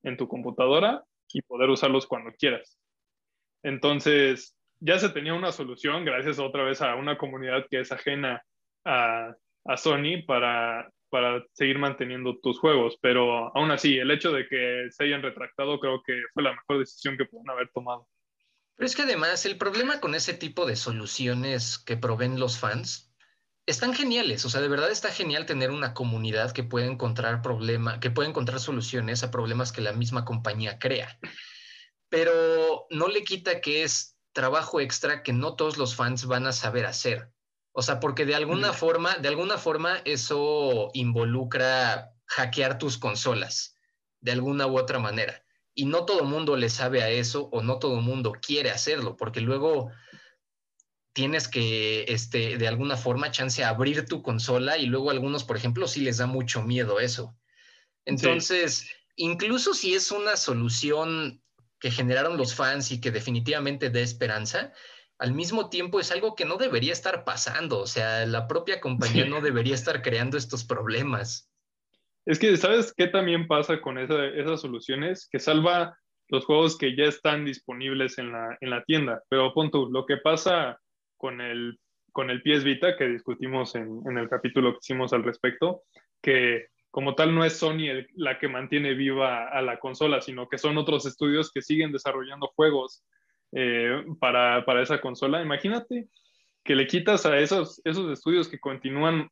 en 0.03 0.17
tu 0.17 0.27
computadora 0.27 1.03
y 1.31 1.43
poder 1.43 1.69
usarlos 1.69 2.07
cuando 2.07 2.31
quieras. 2.33 2.77
Entonces, 3.63 4.57
ya 4.81 4.99
se 4.99 5.09
tenía 5.09 5.33
una 5.33 5.51
solución 5.51 6.03
gracias 6.03 6.39
otra 6.39 6.63
vez 6.63 6.81
a 6.81 6.95
una 6.95 7.17
comunidad 7.17 7.65
que 7.69 7.79
es 7.79 7.91
ajena 7.91 8.43
a, 8.83 9.33
a 9.65 9.77
Sony 9.77 10.25
para 10.27 10.91
para 11.11 11.45
seguir 11.51 11.77
manteniendo 11.77 12.39
tus 12.39 12.57
juegos, 12.57 12.97
pero 13.01 13.55
aún 13.55 13.69
así, 13.69 13.97
el 13.97 14.09
hecho 14.11 14.31
de 14.31 14.47
que 14.47 14.87
se 14.89 15.03
hayan 15.03 15.21
retractado 15.21 15.77
creo 15.79 16.01
que 16.03 16.13
fue 16.33 16.41
la 16.41 16.53
mejor 16.53 16.79
decisión 16.79 17.17
que 17.17 17.25
pueden 17.25 17.49
haber 17.49 17.69
tomado. 17.73 18.07
Pero 18.77 18.87
es 18.87 18.95
que 18.95 19.01
además 19.01 19.45
el 19.45 19.57
problema 19.57 19.99
con 19.99 20.15
ese 20.15 20.33
tipo 20.33 20.65
de 20.65 20.77
soluciones 20.77 21.77
que 21.77 21.97
proveen 21.97 22.39
los 22.39 22.57
fans 22.57 23.13
están 23.65 23.93
geniales, 23.93 24.45
o 24.45 24.49
sea, 24.49 24.61
de 24.61 24.69
verdad 24.69 24.89
está 24.89 25.09
genial 25.09 25.45
tener 25.45 25.69
una 25.69 25.93
comunidad 25.93 26.53
que 26.53 26.63
puede 26.63 26.87
encontrar 26.87 27.41
problema, 27.41 27.99
que 27.99 28.09
puede 28.09 28.29
encontrar 28.29 28.61
soluciones 28.61 29.21
a 29.21 29.31
problemas 29.31 29.73
que 29.73 29.81
la 29.81 29.91
misma 29.91 30.23
compañía 30.23 30.79
crea. 30.79 31.19
Pero 32.07 32.87
no 32.89 33.09
le 33.09 33.23
quita 33.23 33.59
que 33.59 33.83
es 33.83 34.17
trabajo 34.33 34.79
extra 34.79 35.23
que 35.23 35.33
no 35.33 35.55
todos 35.55 35.77
los 35.77 35.95
fans 35.95 36.25
van 36.25 36.47
a 36.47 36.53
saber 36.53 36.85
hacer. 36.85 37.31
O 37.73 37.81
sea, 37.81 37.99
porque 37.99 38.25
de 38.25 38.35
alguna 38.35 38.73
forma, 38.73 39.15
de 39.17 39.29
alguna 39.29 39.57
forma 39.57 40.01
eso 40.05 40.89
involucra 40.93 42.13
hackear 42.25 42.77
tus 42.77 42.97
consolas, 42.97 43.75
de 44.19 44.31
alguna 44.31 44.67
u 44.67 44.77
otra 44.77 44.99
manera. 44.99 45.43
Y 45.73 45.85
no 45.85 46.05
todo 46.05 46.25
mundo 46.25 46.57
le 46.57 46.69
sabe 46.69 47.01
a 47.01 47.09
eso 47.09 47.49
o 47.51 47.61
no 47.61 47.79
todo 47.79 48.01
mundo 48.01 48.33
quiere 48.41 48.71
hacerlo, 48.71 49.15
porque 49.15 49.39
luego 49.39 49.91
tienes 51.13 51.47
que, 51.47 52.05
este, 52.07 52.57
de 52.57 52.67
alguna 52.67 52.97
forma, 52.97 53.31
chance 53.31 53.63
abrir 53.63 54.05
tu 54.05 54.21
consola 54.21 54.77
y 54.77 54.85
luego 54.85 55.09
a 55.09 55.13
algunos, 55.13 55.43
por 55.43 55.57
ejemplo, 55.57 55.87
sí 55.87 56.01
les 56.01 56.17
da 56.17 56.25
mucho 56.25 56.61
miedo 56.61 56.99
eso. 56.99 57.37
Entonces, 58.05 58.89
incluso 59.15 59.73
si 59.73 59.93
es 59.93 60.11
una 60.11 60.35
solución 60.35 61.41
que 61.81 61.91
generaron 61.91 62.37
los 62.37 62.55
fans 62.55 62.91
y 62.91 63.01
que 63.01 63.11
definitivamente 63.11 63.89
da 63.89 63.99
esperanza, 63.99 64.71
al 65.17 65.33
mismo 65.33 65.69
tiempo 65.69 65.99
es 65.99 66.11
algo 66.11 66.35
que 66.35 66.45
no 66.45 66.57
debería 66.57 66.93
estar 66.93 67.23
pasando, 67.25 67.79
o 67.79 67.87
sea, 67.87 68.25
la 68.25 68.47
propia 68.47 68.79
compañía 68.79 69.25
no 69.25 69.41
debería 69.41 69.75
estar 69.75 70.01
creando 70.01 70.37
estos 70.37 70.63
problemas. 70.63 71.51
Es 72.25 72.39
que, 72.39 72.55
¿sabes 72.55 72.93
qué 72.95 73.07
también 73.07 73.47
pasa 73.47 73.81
con 73.81 73.97
esas 73.97 74.61
soluciones? 74.61 75.27
Que 75.31 75.39
salva 75.39 75.97
los 76.29 76.45
juegos 76.45 76.77
que 76.77 76.95
ya 76.95 77.05
están 77.05 77.45
disponibles 77.45 78.17
en 78.19 78.31
la, 78.31 78.57
en 78.61 78.69
la 78.69 78.83
tienda. 78.83 79.23
Pero 79.27 79.53
pon 79.53 79.71
tú, 79.71 79.89
lo 79.91 80.05
que 80.05 80.17
pasa 80.17 80.79
con 81.17 81.41
el, 81.41 81.79
con 82.11 82.29
el 82.29 82.41
PS 82.43 82.63
Vita, 82.63 82.95
que 82.95 83.07
discutimos 83.07 83.75
en, 83.75 84.01
en 84.05 84.17
el 84.17 84.29
capítulo 84.29 84.73
que 84.73 84.79
hicimos 84.81 85.13
al 85.13 85.23
respecto, 85.23 85.83
que 86.21 86.67
como 86.91 87.15
tal 87.15 87.33
no 87.33 87.43
es 87.45 87.57
Sony 87.57 88.05
la 88.15 88.37
que 88.37 88.49
mantiene 88.49 88.93
viva 88.93 89.47
a 89.47 89.61
la 89.61 89.79
consola, 89.79 90.21
sino 90.21 90.49
que 90.49 90.57
son 90.57 90.77
otros 90.77 91.05
estudios 91.05 91.51
que 91.51 91.61
siguen 91.61 91.91
desarrollando 91.91 92.51
juegos 92.55 93.03
eh, 93.53 94.03
para, 94.19 94.65
para, 94.65 94.81
esa 94.81 94.99
consola. 94.99 95.41
Imagínate 95.41 96.09
que 96.63 96.75
le 96.75 96.87
quitas 96.87 97.25
a 97.25 97.37
esos, 97.39 97.81
esos 97.85 98.11
estudios 98.11 98.49
que 98.49 98.59
continúan, 98.59 99.29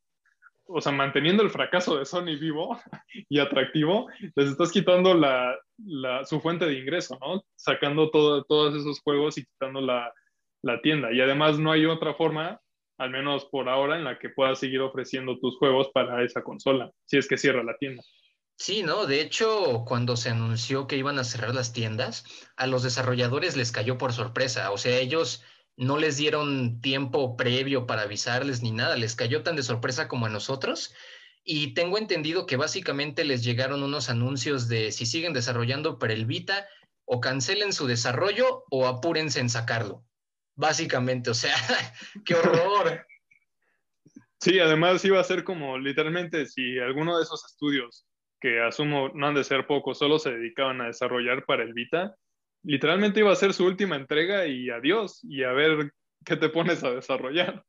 o 0.66 0.80
sea, 0.80 0.94
manteniendo 0.94 1.44
el 1.44 1.50
fracaso 1.50 1.98
de 1.98 2.06
Sony 2.06 2.38
vivo 2.40 2.80
y 3.30 3.40
atractivo, 3.40 4.08
les 4.36 4.50
estás 4.50 4.72
quitando 4.72 5.14
la, 5.14 5.58
la, 5.78 6.26
su 6.26 6.40
fuente 6.40 6.66
de 6.66 6.80
ingreso, 6.80 7.18
¿no? 7.20 7.44
Sacando 7.56 8.10
todo, 8.10 8.44
todos 8.46 8.74
esos 8.76 9.02
juegos 9.02 9.38
y 9.38 9.46
quitando 9.46 9.82
la, 9.82 10.14
la 10.62 10.82
tienda. 10.82 11.12
Y 11.12 11.20
además 11.20 11.60
no 11.60 11.72
hay 11.72 11.86
otra 11.86 12.14
forma, 12.14 12.62
al 13.00 13.10
menos 13.10 13.46
por 13.46 13.70
ahora, 13.70 13.98
en 13.98 14.04
la 14.04 14.20
que 14.20 14.30
puedas 14.30 14.60
seguir 14.60 14.82
ofreciendo 14.82 15.40
tus 15.40 15.58
juegos 15.58 15.90
para 15.94 16.24
esa 16.24 16.44
consola, 16.44 16.92
si 17.06 17.18
es 17.18 17.28
que 17.28 17.38
cierra 17.38 17.64
la 17.64 17.78
tienda. 17.78 18.04
Sí, 18.58 18.84
¿no? 18.84 19.06
De 19.06 19.22
hecho, 19.22 19.86
cuando 19.88 20.18
se 20.18 20.30
anunció 20.30 20.86
que 20.86 20.98
iban 20.98 21.18
a 21.18 21.24
cerrar 21.24 21.56
las 21.56 21.72
tiendas, 21.72 22.26
a 22.58 22.68
los 22.68 22.84
desarrolladores 22.84 23.56
les 23.56 23.72
cayó 23.72 23.98
por 23.98 24.12
sorpresa. 24.12 24.70
O 24.72 24.78
sea, 24.78 24.98
ellos 24.98 25.44
no 25.78 25.98
les 25.98 26.18
dieron 26.18 26.82
tiempo 26.82 27.38
previo 27.38 27.88
para 27.88 28.02
avisarles 28.02 28.62
ni 28.62 28.72
nada, 28.72 28.98
les 28.98 29.16
cayó 29.16 29.44
tan 29.44 29.56
de 29.56 29.64
sorpresa 29.64 30.10
como 30.10 30.26
a 30.26 30.30
nosotros. 30.30 30.94
Y 31.46 31.74
tengo 31.74 31.98
entendido 31.98 32.46
que 32.46 32.58
básicamente 32.58 33.24
les 33.24 33.46
llegaron 33.46 33.82
unos 33.82 34.10
anuncios 34.10 34.68
de 34.68 34.92
si 34.92 35.06
siguen 35.06 35.32
desarrollando 35.32 35.98
para 35.98 36.12
el 36.12 36.26
Vita, 36.26 36.68
o 37.06 37.22
cancelen 37.22 37.72
su 37.72 37.88
desarrollo 37.88 38.66
o 38.70 38.88
apúrense 38.88 39.40
en 39.40 39.50
sacarlo. 39.50 40.04
Básicamente, 40.60 41.30
o 41.30 41.34
sea, 41.34 41.56
qué 42.26 42.36
horror. 42.36 43.06
Sí, 44.42 44.58
además 44.58 45.04
iba 45.04 45.20
a 45.20 45.24
ser 45.26 45.44
como 45.44 45.78
literalmente 45.78 46.46
si 46.46 46.80
alguno 46.80 47.18
de 47.18 47.24
esos 47.24 47.44
estudios, 47.44 48.08
que 48.40 48.62
asumo 48.62 49.10
no 49.14 49.28
han 49.28 49.36
de 49.36 49.44
ser 49.44 49.68
pocos, 49.68 50.00
solo 50.00 50.18
se 50.18 50.32
dedicaban 50.32 50.80
a 50.80 50.86
desarrollar 50.86 51.44
para 51.44 51.64
el 51.64 51.74
Vita, 51.74 52.16
literalmente 52.64 53.20
iba 53.20 53.34
a 53.34 53.36
ser 53.36 53.54
su 53.54 53.66
última 53.66 53.98
entrega 53.98 54.48
y 54.48 54.70
adiós, 54.70 55.20
y 55.26 55.44
a 55.44 55.52
ver 55.52 55.92
qué 56.24 56.38
te 56.38 56.48
pones 56.48 56.82
a 56.86 56.92
desarrollar 56.92 57.66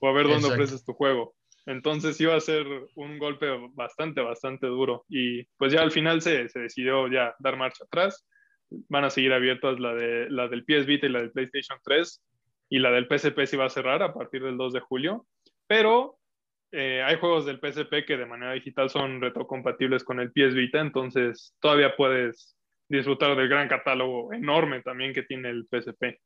o 0.00 0.08
a 0.08 0.12
ver 0.14 0.26
dónde 0.26 0.48
ofreces 0.48 0.82
tu 0.82 0.94
juego. 0.94 1.34
Entonces 1.66 2.18
iba 2.22 2.34
a 2.34 2.40
ser 2.40 2.66
un 2.94 3.18
golpe 3.18 3.46
bastante, 3.74 4.22
bastante 4.22 4.66
duro. 4.66 5.04
Y 5.10 5.44
pues 5.58 5.74
ya 5.74 5.82
al 5.82 5.92
final 5.92 6.22
se, 6.22 6.48
se 6.48 6.60
decidió 6.60 7.06
ya 7.08 7.34
dar 7.38 7.58
marcha 7.58 7.84
atrás. 7.84 8.26
Van 8.88 9.04
a 9.04 9.10
seguir 9.10 9.34
abiertas 9.34 9.78
la, 9.78 9.94
de, 9.94 10.30
la 10.30 10.48
del 10.48 10.64
PS 10.64 10.86
Vita 10.86 11.06
y 11.06 11.10
la 11.10 11.20
del 11.20 11.32
PlayStation 11.32 11.78
3. 11.84 12.22
Y 12.74 12.80
la 12.80 12.90
del 12.90 13.06
PSP 13.06 13.46
se 13.46 13.56
va 13.56 13.66
a 13.66 13.70
cerrar 13.70 14.02
a 14.02 14.12
partir 14.12 14.42
del 14.42 14.56
2 14.56 14.72
de 14.72 14.80
julio. 14.80 15.28
Pero 15.68 16.18
eh, 16.72 17.04
hay 17.04 17.16
juegos 17.18 17.46
del 17.46 17.60
PSP 17.60 18.04
que 18.04 18.16
de 18.16 18.26
manera 18.26 18.52
digital 18.52 18.90
son 18.90 19.20
retrocompatibles 19.20 20.02
con 20.02 20.18
el 20.18 20.32
PS 20.32 20.54
Vita. 20.54 20.80
Entonces 20.80 21.54
todavía 21.60 21.94
puedes 21.94 22.56
disfrutar 22.88 23.36
del 23.36 23.48
gran 23.48 23.68
catálogo 23.68 24.32
enorme 24.32 24.82
también 24.82 25.14
que 25.14 25.22
tiene 25.22 25.50
el 25.50 25.68
PSP. 25.70 26.20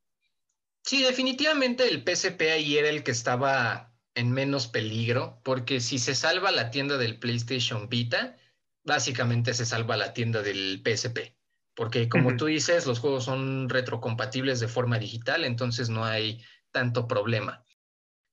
Sí, 0.83 1.03
definitivamente 1.03 1.87
el 1.87 2.01
PSP 2.01 2.41
ahí 2.51 2.77
era 2.79 2.89
el 2.89 3.03
que 3.03 3.11
estaba 3.11 3.93
en 4.15 4.31
menos 4.31 4.67
peligro, 4.67 5.39
porque 5.43 5.79
si 5.79 5.99
se 5.99 6.15
salva 6.15 6.49
la 6.49 6.71
tienda 6.71 6.97
del 6.97 7.19
PlayStation 7.19 7.89
Vita, 7.89 8.37
básicamente 8.83 9.53
se 9.53 9.67
salva 9.67 9.97
la 9.97 10.13
tienda 10.15 10.41
del 10.41 10.81
PSP, 10.83 11.35
porque 11.79 12.09
como 12.09 12.35
tú 12.35 12.47
dices, 12.47 12.85
los 12.85 12.99
juegos 12.99 13.23
son 13.23 13.69
retrocompatibles 13.69 14.59
de 14.59 14.67
forma 14.67 14.99
digital, 14.99 15.45
entonces 15.45 15.87
no 15.87 16.03
hay 16.03 16.43
tanto 16.73 17.07
problema. 17.07 17.63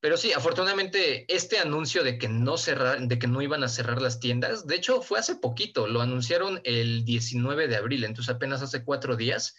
Pero 0.00 0.16
sí, 0.16 0.32
afortunadamente 0.32 1.32
este 1.32 1.60
anuncio 1.60 2.02
de 2.02 2.18
que 2.18 2.28
no 2.28 2.58
cerrar, 2.58 2.98
de 3.06 3.18
que 3.20 3.28
no 3.28 3.40
iban 3.42 3.62
a 3.62 3.68
cerrar 3.68 4.02
las 4.02 4.18
tiendas, 4.18 4.66
de 4.66 4.74
hecho 4.74 5.00
fue 5.00 5.20
hace 5.20 5.36
poquito, 5.36 5.86
lo 5.86 6.02
anunciaron 6.02 6.60
el 6.64 7.04
19 7.04 7.68
de 7.68 7.76
abril, 7.76 8.02
entonces 8.02 8.34
apenas 8.34 8.62
hace 8.62 8.82
cuatro 8.82 9.14
días. 9.14 9.54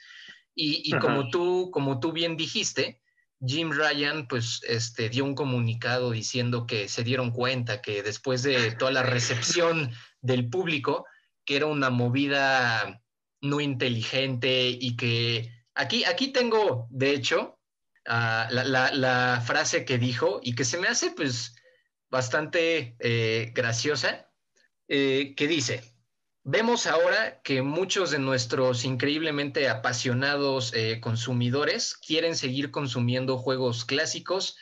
Y, 0.54 0.91
como 1.00 1.30
tú, 1.30 1.69
como 1.71 2.02
tú 2.02 2.12
bien 2.12 2.36
dijiste, 2.36 3.00
Jim 3.39 3.71
Ryan 3.71 4.28
pues 4.28 4.60
este, 4.67 5.08
dio 5.08 5.23
un 5.23 5.34
comunicado 5.34 6.12
diciendo 6.12 6.67
que 6.67 6.89
se 6.89 7.06
dieron 7.06 7.32
cuenta 7.32 7.82
que 7.82 8.04
después 8.04 8.43
de 8.43 8.73
toda 8.73 8.91
la 8.91 9.04
recepción 9.04 9.93
del 10.19 10.50
público, 10.50 11.06
que 11.45 11.56
era 11.56 11.67
una 11.67 11.89
movida 11.89 13.02
no 13.41 13.60
inteligente 13.62 14.69
y 14.69 14.95
que 14.95 15.52
aquí, 15.76 16.04
aquí 16.04 16.30
tengo, 16.30 16.88
de 16.89 17.12
hecho, 17.12 17.58
Ah, 18.10 18.47
la, 18.50 19.41
frase 19.45 19.84
que 19.84 19.97
dijo 19.97 20.39
y 20.41 20.56
que 20.56 20.63
se 20.63 20.78
me 20.78 20.88
hace 20.88 21.12
pues 21.12 21.56
bastante 22.10 22.95
eh, 23.00 23.52
graciosa, 23.54 24.32
eh, 24.88 25.34
que 25.36 25.45
dice, 25.45 25.82
vemos 26.43 26.88
ahora 26.88 27.41
que 27.43 27.62
muchos 27.62 28.12
de 28.12 28.19
nuestros 28.19 28.86
increíblemente 28.86 29.67
apasionados 29.67 30.73
eh, 30.73 31.02
consumidores 31.02 31.95
quieren 31.95 32.38
seguir 32.38 32.71
consumiendo 32.71 33.38
juegos 33.38 33.84
clásicos 33.84 34.56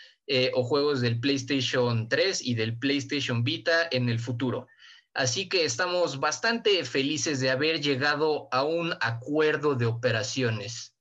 o 0.55 0.63
juegos 0.63 1.01
del 1.01 1.19
PlayStation 1.19 2.09
3 2.09 2.41
y 2.41 2.55
del 2.55 2.79
PlayStation 2.79 3.43
Vita 3.43 3.87
en 3.91 4.09
el 4.09 4.19
futuro. 4.19 4.65
Así 5.15 5.49
que 5.49 5.65
estamos 5.65 6.19
bastante 6.19 6.85
felices 6.85 7.39
de 7.39 7.49
haber 7.49 7.81
llegado 7.81 8.47
a 8.51 8.63
un 8.63 8.93
acuerdo 9.01 9.73
de 9.73 9.87
operaciones 9.87 10.95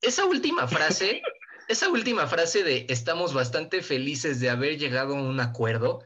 esa 0.00 0.24
última 0.24 0.68
frase, 0.68 1.22
esa 1.68 1.88
última 1.88 2.26
frase 2.26 2.62
de 2.62 2.86
estamos 2.88 3.34
bastante 3.34 3.82
felices 3.82 4.40
de 4.40 4.50
haber 4.50 4.78
llegado 4.78 5.16
a 5.16 5.22
un 5.22 5.40
acuerdo, 5.40 6.04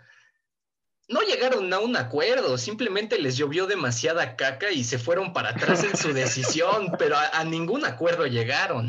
no 1.08 1.20
llegaron 1.20 1.72
a 1.72 1.78
un 1.78 1.96
acuerdo, 1.96 2.56
simplemente 2.56 3.18
les 3.18 3.36
llovió 3.36 3.66
demasiada 3.66 4.36
caca 4.36 4.70
y 4.70 4.84
se 4.84 4.98
fueron 4.98 5.32
para 5.32 5.50
atrás 5.50 5.84
en 5.84 5.96
su 5.96 6.12
decisión, 6.12 6.92
pero 6.98 7.16
a, 7.16 7.44
ningún 7.44 7.84
acuerdo 7.84 8.26
llegaron. 8.26 8.88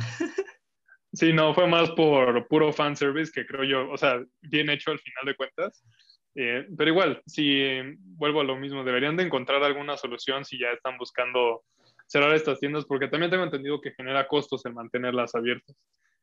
Sí, 1.11 1.33
no, 1.33 1.53
fue 1.53 1.67
más 1.67 1.91
por 1.91 2.47
puro 2.47 2.71
fanservice 2.71 3.31
que 3.31 3.45
creo 3.45 3.63
yo, 3.63 3.91
o 3.91 3.97
sea, 3.97 4.23
bien 4.41 4.69
hecho 4.69 4.91
al 4.91 4.99
final 4.99 5.25
de 5.25 5.35
cuentas. 5.35 5.83
Eh, 6.35 6.67
pero 6.75 6.89
igual, 6.89 7.21
si 7.25 7.79
vuelvo 8.17 8.41
a 8.41 8.43
lo 8.43 8.55
mismo, 8.55 8.83
deberían 8.83 9.15
de 9.15 9.23
encontrar 9.23 9.63
alguna 9.63 9.97
solución 9.97 10.45
si 10.45 10.59
ya 10.59 10.69
están 10.71 10.97
buscando 10.97 11.63
cerrar 12.07 12.33
estas 12.35 12.59
tiendas 12.59 12.85
porque 12.85 13.07
también 13.07 13.31
tengo 13.31 13.43
entendido 13.43 13.81
que 13.81 13.91
genera 13.91 14.27
costos 14.27 14.65
el 14.65 14.73
mantenerlas 14.73 15.35
abiertas. 15.35 15.75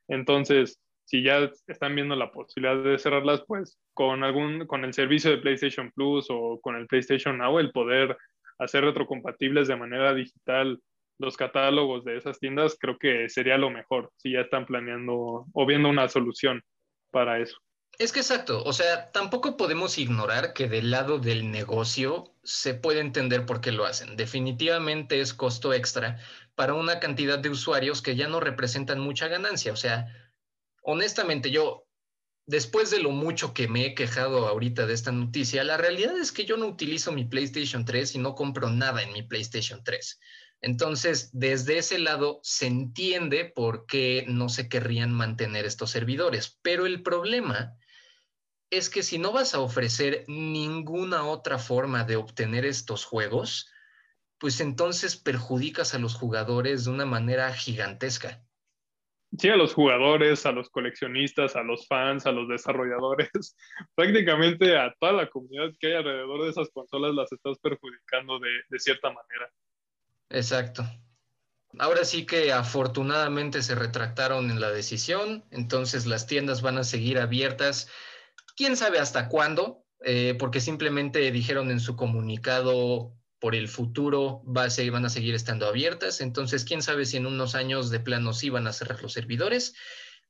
Entonces, 0.07 0.79
si 1.05 1.23
ya 1.23 1.49
están 1.67 1.95
viendo 1.95 2.15
la 2.15 2.31
posibilidad 2.31 2.83
de 2.83 2.97
cerrarlas, 2.97 3.43
pues 3.47 3.79
con 3.93 4.23
algún 4.23 4.65
con 4.67 4.85
el 4.85 4.93
servicio 4.93 5.31
de 5.31 5.37
PlayStation 5.37 5.91
Plus 5.91 6.27
o 6.29 6.59
con 6.61 6.75
el 6.75 6.87
PlayStation 6.87 7.37
Now 7.37 7.59
el 7.59 7.71
poder 7.71 8.17
hacer 8.59 8.83
retrocompatibles 8.83 9.67
de 9.67 9.75
manera 9.75 10.13
digital 10.13 10.79
los 11.19 11.37
catálogos 11.37 12.03
de 12.03 12.17
esas 12.17 12.39
tiendas, 12.39 12.77
creo 12.79 12.97
que 12.97 13.29
sería 13.29 13.57
lo 13.57 13.69
mejor 13.69 14.11
si 14.17 14.31
ya 14.31 14.41
están 14.41 14.65
planeando 14.65 15.45
o 15.53 15.65
viendo 15.65 15.87
una 15.87 16.07
solución 16.09 16.61
para 17.11 17.39
eso. 17.39 17.57
Es 18.01 18.11
que 18.11 18.21
exacto, 18.21 18.63
o 18.63 18.73
sea, 18.73 19.11
tampoco 19.11 19.55
podemos 19.55 19.99
ignorar 19.99 20.53
que 20.53 20.67
del 20.67 20.89
lado 20.89 21.19
del 21.19 21.51
negocio 21.51 22.33
se 22.43 22.73
puede 22.73 22.99
entender 22.99 23.45
por 23.45 23.61
qué 23.61 23.71
lo 23.71 23.85
hacen. 23.85 24.17
Definitivamente 24.17 25.21
es 25.21 25.35
costo 25.35 25.71
extra 25.71 26.17
para 26.55 26.73
una 26.73 26.99
cantidad 26.99 27.37
de 27.37 27.49
usuarios 27.49 28.01
que 28.01 28.15
ya 28.15 28.27
no 28.27 28.39
representan 28.39 28.99
mucha 28.99 29.27
ganancia. 29.27 29.71
O 29.71 29.75
sea, 29.75 30.07
honestamente 30.81 31.51
yo, 31.51 31.85
después 32.47 32.89
de 32.89 33.03
lo 33.03 33.11
mucho 33.11 33.53
que 33.53 33.67
me 33.67 33.85
he 33.85 33.93
quejado 33.93 34.47
ahorita 34.47 34.87
de 34.87 34.95
esta 34.95 35.11
noticia, 35.11 35.63
la 35.63 35.77
realidad 35.77 36.17
es 36.17 36.31
que 36.31 36.45
yo 36.45 36.57
no 36.57 36.65
utilizo 36.65 37.11
mi 37.11 37.25
PlayStation 37.25 37.85
3 37.85 38.15
y 38.15 38.17
no 38.17 38.33
compro 38.33 38.71
nada 38.71 39.03
en 39.03 39.13
mi 39.13 39.21
PlayStation 39.21 39.83
3. 39.83 40.19
Entonces, 40.61 41.29
desde 41.33 41.77
ese 41.77 41.99
lado 41.99 42.39
se 42.41 42.65
entiende 42.65 43.45
por 43.45 43.85
qué 43.85 44.25
no 44.27 44.49
se 44.49 44.69
querrían 44.69 45.13
mantener 45.13 45.65
estos 45.65 45.91
servidores. 45.91 46.57
Pero 46.63 46.87
el 46.87 47.03
problema 47.03 47.77
es 48.71 48.89
que 48.89 49.03
si 49.03 49.19
no 49.19 49.33
vas 49.33 49.53
a 49.53 49.59
ofrecer 49.59 50.23
ninguna 50.27 51.25
otra 51.25 51.59
forma 51.59 52.05
de 52.05 52.15
obtener 52.15 52.65
estos 52.65 53.05
juegos, 53.05 53.69
pues 54.39 54.61
entonces 54.61 55.17
perjudicas 55.17 55.93
a 55.93 55.99
los 55.99 56.15
jugadores 56.15 56.85
de 56.85 56.91
una 56.91 57.05
manera 57.05 57.53
gigantesca. 57.53 58.43
Sí, 59.37 59.49
a 59.49 59.55
los 59.55 59.73
jugadores, 59.73 60.45
a 60.45 60.51
los 60.51 60.69
coleccionistas, 60.69 61.55
a 61.55 61.63
los 61.63 61.87
fans, 61.87 62.25
a 62.25 62.31
los 62.31 62.47
desarrolladores, 62.47 63.29
prácticamente 63.95 64.77
a 64.77 64.93
toda 64.99 65.13
la 65.13 65.29
comunidad 65.29 65.71
que 65.79 65.87
hay 65.87 65.93
alrededor 65.93 66.43
de 66.43 66.49
esas 66.49 66.69
consolas 66.69 67.13
las 67.13 67.31
estás 67.31 67.59
perjudicando 67.59 68.39
de, 68.39 68.49
de 68.69 68.79
cierta 68.79 69.09
manera. 69.09 69.51
Exacto. 70.29 70.83
Ahora 71.77 72.03
sí 72.03 72.25
que 72.25 72.51
afortunadamente 72.51 73.61
se 73.61 73.75
retractaron 73.75 74.49
en 74.49 74.59
la 74.59 74.71
decisión, 74.71 75.45
entonces 75.51 76.05
las 76.05 76.27
tiendas 76.27 76.61
van 76.61 76.77
a 76.77 76.83
seguir 76.83 77.17
abiertas 77.17 77.89
quién 78.55 78.75
sabe 78.75 78.99
hasta 78.99 79.27
cuándo, 79.29 79.85
eh, 80.03 80.35
porque 80.39 80.59
simplemente 80.59 81.31
dijeron 81.31 81.71
en 81.71 81.79
su 81.79 81.95
comunicado 81.95 83.13
por 83.39 83.55
el 83.55 83.67
futuro 83.67 84.43
va 84.45 84.65
a 84.65 84.91
van 84.91 85.05
a 85.05 85.09
seguir 85.09 85.33
estando 85.33 85.67
abiertas, 85.67 86.21
entonces 86.21 86.63
quién 86.63 86.81
sabe 86.83 87.05
si 87.05 87.17
en 87.17 87.25
unos 87.25 87.55
años 87.55 87.89
de 87.89 87.99
plano 87.99 88.33
sí 88.33 88.49
van 88.49 88.67
a 88.67 88.73
cerrar 88.73 89.01
los 89.01 89.13
servidores, 89.13 89.73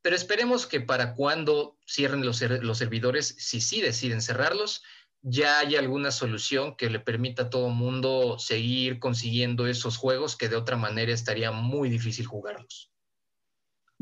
pero 0.02 0.16
esperemos 0.16 0.66
que 0.66 0.80
para 0.82 1.14
cuando 1.14 1.78
cierren 1.86 2.26
los, 2.26 2.38
servidores, 2.38 3.36
si 3.38 3.62
sí 3.62 3.82
deciden 3.82 4.22
cerrarlos, 4.22 4.82
ya 5.22 5.60
haya 5.60 5.80
alguna 5.80 6.10
solución 6.10 6.76
que 6.76 6.90
le 6.90 7.00
permita 7.00 7.44
a 7.44 7.50
todo 7.50 7.70
mundo 7.70 8.40
seguir 8.40 8.98
consiguiendo 8.98 9.68
esos 9.68 9.98
juegos 9.98 10.36
que 10.36 10.50
de 10.50 10.56
otra 10.56 10.78
manera 10.78 11.12
estaría 11.12 11.52
muy 11.52 11.90
difícil 11.90 12.26
jugarlos. 12.26 12.92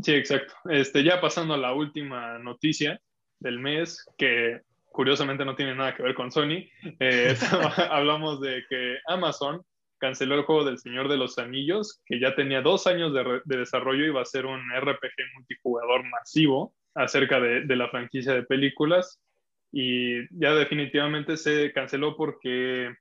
Sí, 0.01 0.13
exacto. 0.13 0.53
Este, 0.69 1.03
ya 1.03 1.19
pasando 1.19 1.55
a 1.55 1.57
la 1.57 1.73
última 1.73 2.37
noticia, 2.39 3.01
del 3.39 3.59
mes, 3.59 4.05
que 4.17 4.61
curiosamente 4.91 5.45
no 5.45 5.55
tiene 5.55 5.75
nada 5.75 5.95
que 5.95 6.03
ver 6.03 6.15
con 6.15 6.31
Sony. 6.31 6.67
Eh, 6.99 7.35
hablamos 7.89 8.41
de 8.41 8.63
que 8.69 8.97
Amazon 9.07 9.61
canceló 9.97 10.35
el 10.35 10.43
juego 10.43 10.63
del 10.63 10.79
Señor 10.79 11.09
de 11.09 11.17
los 11.17 11.37
Anillos, 11.37 12.01
que 12.05 12.19
ya 12.19 12.35
tenía 12.35 12.61
dos 12.61 12.87
años 12.87 13.13
de, 13.13 13.41
desarrollo 13.45 14.05
y 14.05 14.11
va 14.11 14.21
a 14.21 14.25
ser 14.25 14.45
un 14.45 14.61
RPG 14.71 15.35
multijugador 15.35 16.03
masivo 16.05 16.73
acerca 16.95 17.39
de, 17.39 17.65
de, 17.65 17.75
la 17.75 17.89
franquicia 17.89 18.33
de 18.33 18.43
películas. 18.43 19.21
Y 19.71 20.27
ya 20.37 20.53
definitivamente 20.55 21.37
se 21.37 21.71
canceló 21.73 22.15
porque 22.15 22.91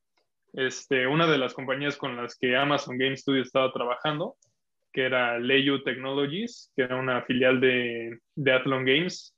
este, 0.53 1.07
una 1.07 1.27
de 1.27 1.39
las 1.39 1.55
compañías 1.55 1.97
con 1.97 2.17
las 2.17 2.37
que 2.37 2.57
Amazon 2.57 2.99
Game 2.99 3.17
Studio 3.17 3.43
estaba 3.43 3.73
trabajando, 3.73 4.37
que 4.93 5.05
era 5.05 5.39
Leiyu 5.39 5.83
Technologies, 5.83 6.73
que 6.75 6.83
era 6.83 6.97
una 6.97 7.23
filial 7.23 7.61
de, 7.61 8.19
de 8.35 8.53
Athlon 8.53 8.85
Games, 8.85 9.35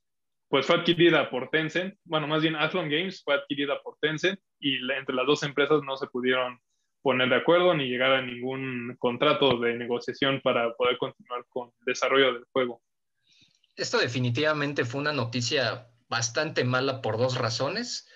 pues 0.51 0.67
fue 0.67 0.77
adquirida 0.77 1.31
por 1.31 1.49
Tencent. 1.49 1.95
Bueno, 2.05 2.27
más 2.27 2.43
bien 2.43 2.57
Athlon 2.57 2.91
Games 2.91 3.23
fue 3.23 3.35
adquirida 3.35 3.81
por 3.83 3.97
Tencent 4.01 4.39
y 4.59 4.79
entre 4.93 5.15
las 5.15 5.25
dos 5.25 5.45
empresas 5.45 5.81
no 5.87 5.97
se 5.97 6.09
pudieron 6.09 6.59
poner 7.03 7.29
de 7.29 7.37
acuerdo 7.37 7.73
ni 7.73 7.89
llegar 7.89 8.13
a 8.13 8.21
ningún 8.23 8.97
contrato 8.99 9.59
de 9.61 9.75
negociación 9.75 10.41
para 10.43 10.75
poder 10.75 10.99
continuar 10.99 11.45
con 11.49 11.69
el 11.69 11.85
desarrollo 11.87 12.35
del 12.35 12.45
juego. 12.53 12.83
Esto 13.77 13.99
definitivamente 13.99 14.85
fue 14.85 15.01
una 15.01 15.13
noticia 15.13 15.87
bastante 16.09 16.65
mala 16.65 17.01
por 17.01 17.17
dos 17.17 17.39
razones, 17.39 18.09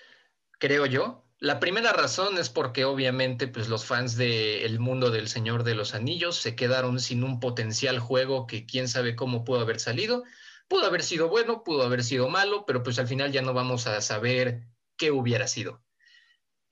creo 0.59 0.85
yo. 0.85 1.23
La 1.39 1.61
primera 1.61 1.93
razón 1.93 2.37
es 2.37 2.49
porque 2.49 2.83
obviamente 2.83 3.47
pues, 3.47 3.69
los 3.69 3.85
fans 3.85 4.17
del 4.17 4.79
mundo 4.79 5.09
del 5.09 5.29
Señor 5.29 5.63
de 5.63 5.75
los 5.75 5.95
Anillos 5.95 6.35
se 6.35 6.55
quedaron 6.57 6.99
sin 6.99 7.23
un 7.23 7.39
potencial 7.39 7.99
juego 7.99 8.45
que 8.45 8.65
quién 8.65 8.89
sabe 8.89 9.15
cómo 9.15 9.45
pudo 9.45 9.61
haber 9.61 9.79
salido. 9.79 10.25
Pudo 10.67 10.85
haber 10.85 11.03
sido 11.03 11.29
bueno, 11.29 11.63
pudo 11.63 11.83
haber 11.83 12.03
sido 12.03 12.29
malo, 12.29 12.65
pero 12.65 12.83
pues 12.83 12.97
al 12.99 13.07
final 13.07 13.31
ya 13.31 13.41
no 13.41 13.53
vamos 13.53 13.87
a 13.87 14.01
saber 14.01 14.63
qué 14.97 15.11
hubiera 15.11 15.47
sido. 15.47 15.83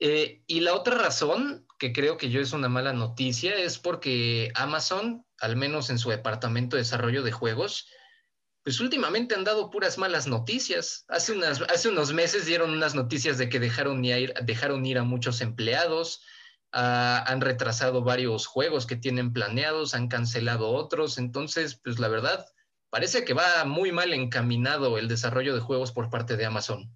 Eh, 0.00 0.42
y 0.46 0.60
la 0.60 0.74
otra 0.74 0.96
razón, 0.96 1.66
que 1.78 1.92
creo 1.92 2.16
que 2.16 2.30
yo 2.30 2.40
es 2.40 2.52
una 2.52 2.68
mala 2.68 2.92
noticia, 2.92 3.56
es 3.56 3.78
porque 3.78 4.50
Amazon, 4.54 5.24
al 5.38 5.56
menos 5.56 5.90
en 5.90 5.98
su 5.98 6.10
departamento 6.10 6.76
de 6.76 6.82
desarrollo 6.82 7.22
de 7.22 7.32
juegos, 7.32 7.88
pues 8.64 8.80
últimamente 8.80 9.34
han 9.34 9.44
dado 9.44 9.70
puras 9.70 9.98
malas 9.98 10.26
noticias. 10.26 11.04
Hace, 11.08 11.32
unas, 11.32 11.60
hace 11.62 11.90
unos 11.90 12.12
meses 12.12 12.46
dieron 12.46 12.70
unas 12.70 12.94
noticias 12.94 13.38
de 13.38 13.48
que 13.48 13.60
dejaron 13.60 14.04
ir, 14.04 14.34
dejaron 14.42 14.84
ir 14.86 14.98
a 14.98 15.04
muchos 15.04 15.42
empleados, 15.42 16.22
ah, 16.72 17.22
han 17.26 17.42
retrasado 17.42 18.02
varios 18.02 18.46
juegos 18.46 18.86
que 18.86 18.96
tienen 18.96 19.32
planeados, 19.32 19.94
han 19.94 20.08
cancelado 20.08 20.70
otros. 20.70 21.18
Entonces, 21.18 21.78
pues 21.84 21.98
la 21.98 22.08
verdad, 22.08 22.46
parece 22.94 23.24
que 23.24 23.34
va 23.34 23.64
muy 23.64 23.90
mal 23.90 24.12
encaminado 24.12 24.98
el 24.98 25.08
desarrollo 25.08 25.52
de 25.52 25.60
juegos 25.60 25.90
por 25.90 26.10
parte 26.10 26.36
de 26.36 26.46
Amazon. 26.46 26.88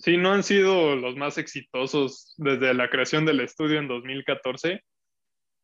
Sí, 0.00 0.16
no 0.16 0.32
han 0.32 0.42
sido 0.42 0.96
los 0.96 1.14
más 1.14 1.38
exitosos 1.38 2.34
desde 2.36 2.74
la 2.74 2.90
creación 2.90 3.24
del 3.24 3.38
estudio 3.38 3.78
en 3.78 3.86
2014. 3.86 4.82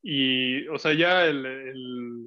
Y, 0.05 0.69
o 0.69 0.79
sea, 0.79 0.95
ya 0.95 1.27
el 1.27 2.27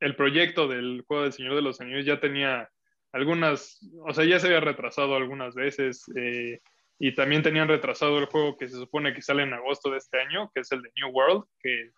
el 0.00 0.16
proyecto 0.16 0.68
del 0.68 1.04
juego 1.06 1.24
del 1.24 1.32
Señor 1.32 1.54
de 1.54 1.62
los 1.62 1.80
Anillos 1.80 2.04
ya 2.04 2.20
tenía 2.20 2.68
algunas, 3.12 3.80
o 4.06 4.12
sea, 4.12 4.24
ya 4.24 4.38
se 4.38 4.46
había 4.46 4.60
retrasado 4.60 5.16
algunas 5.16 5.54
veces 5.54 6.04
eh, 6.16 6.60
y 6.98 7.14
también 7.14 7.42
tenían 7.42 7.68
retrasado 7.68 8.18
el 8.18 8.26
juego 8.26 8.56
que 8.56 8.68
se 8.68 8.76
supone 8.76 9.14
que 9.14 9.22
sale 9.22 9.42
en 9.42 9.54
agosto 9.54 9.90
de 9.90 9.98
este 9.98 10.20
año, 10.20 10.50
que 10.54 10.60
es 10.60 10.72
el 10.72 10.82
de 10.82 10.90
New 10.96 11.10
World, 11.10 11.44
que 11.60 11.90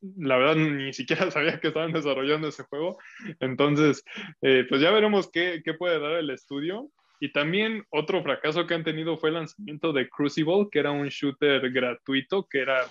la 0.00 0.36
verdad 0.36 0.56
ni 0.56 0.92
siquiera 0.92 1.30
sabía 1.30 1.60
que 1.60 1.68
estaban 1.68 1.92
desarrollando 1.92 2.48
ese 2.48 2.64
juego. 2.64 2.98
Entonces, 3.40 4.04
eh, 4.42 4.64
pues 4.68 4.80
ya 4.80 4.90
veremos 4.90 5.30
qué, 5.30 5.62
qué, 5.64 5.74
puede 5.74 5.98
dar 5.98 6.12
el 6.12 6.30
estudio. 6.30 6.90
Y 7.20 7.32
también 7.32 7.84
otro 7.90 8.22
fracaso 8.22 8.66
que 8.66 8.74
han 8.74 8.84
tenido 8.84 9.16
fue 9.16 9.30
el 9.30 9.36
lanzamiento 9.36 9.92
de 9.92 10.08
Crucible, 10.08 10.68
que 10.70 10.78
era 10.78 10.92
un 10.92 11.08
shooter 11.08 11.70
gratuito, 11.72 12.46
que 12.48 12.60
era 12.60 12.86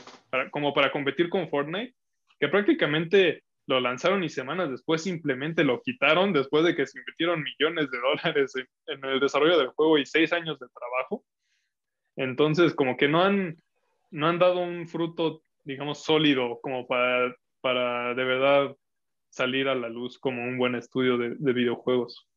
como 0.52 0.74
para 0.74 0.92
competir 0.92 1.30
con 1.30 1.48
Fortnite, 1.48 1.94
que 2.38 2.50
prácticamente 2.50 3.44
lo 3.68 3.82
lanzaron 3.82 4.24
y 4.24 4.30
semanas 4.30 4.72
después 4.72 5.04
simplemente 5.04 5.64
lo 5.64 5.82
quitaron 5.82 6.32
después 6.32 6.64
de 6.64 6.74
que 6.76 6.88
se 6.88 7.00
invirtieron 7.00 7.44
millones 7.44 7.92
de 7.92 7.98
dólares 8.00 8.54
en, 8.88 9.06
el 9.06 9.20
desarrollo 9.20 9.58
del 9.58 9.68
juego 9.68 9.98
y 9.98 10.06
seis 10.06 10.32
años 10.34 10.58
de 10.60 10.68
trabajo. 10.70 11.26
Entonces, 12.16 12.74
como 12.74 12.98
que 12.98 13.08
no 13.08 13.24
han, 13.24 13.58
no 14.10 14.28
han 14.28 14.40
dado 14.40 14.60
un 14.60 14.88
fruto, 14.88 15.44
digamos, 15.68 16.04
sólido 16.04 16.60
como 16.62 16.88
para, 16.88 17.36
para 17.62 18.16
de 18.16 18.24
verdad 18.24 18.76
salir 19.30 19.68
a 19.68 19.76
la 19.76 19.90
luz 19.90 20.18
como 20.18 20.42
un 20.42 20.58
buen 20.58 20.76
estudio 20.76 21.18
de, 21.18 21.36
de 21.38 21.54
videojuegos. 21.54 22.28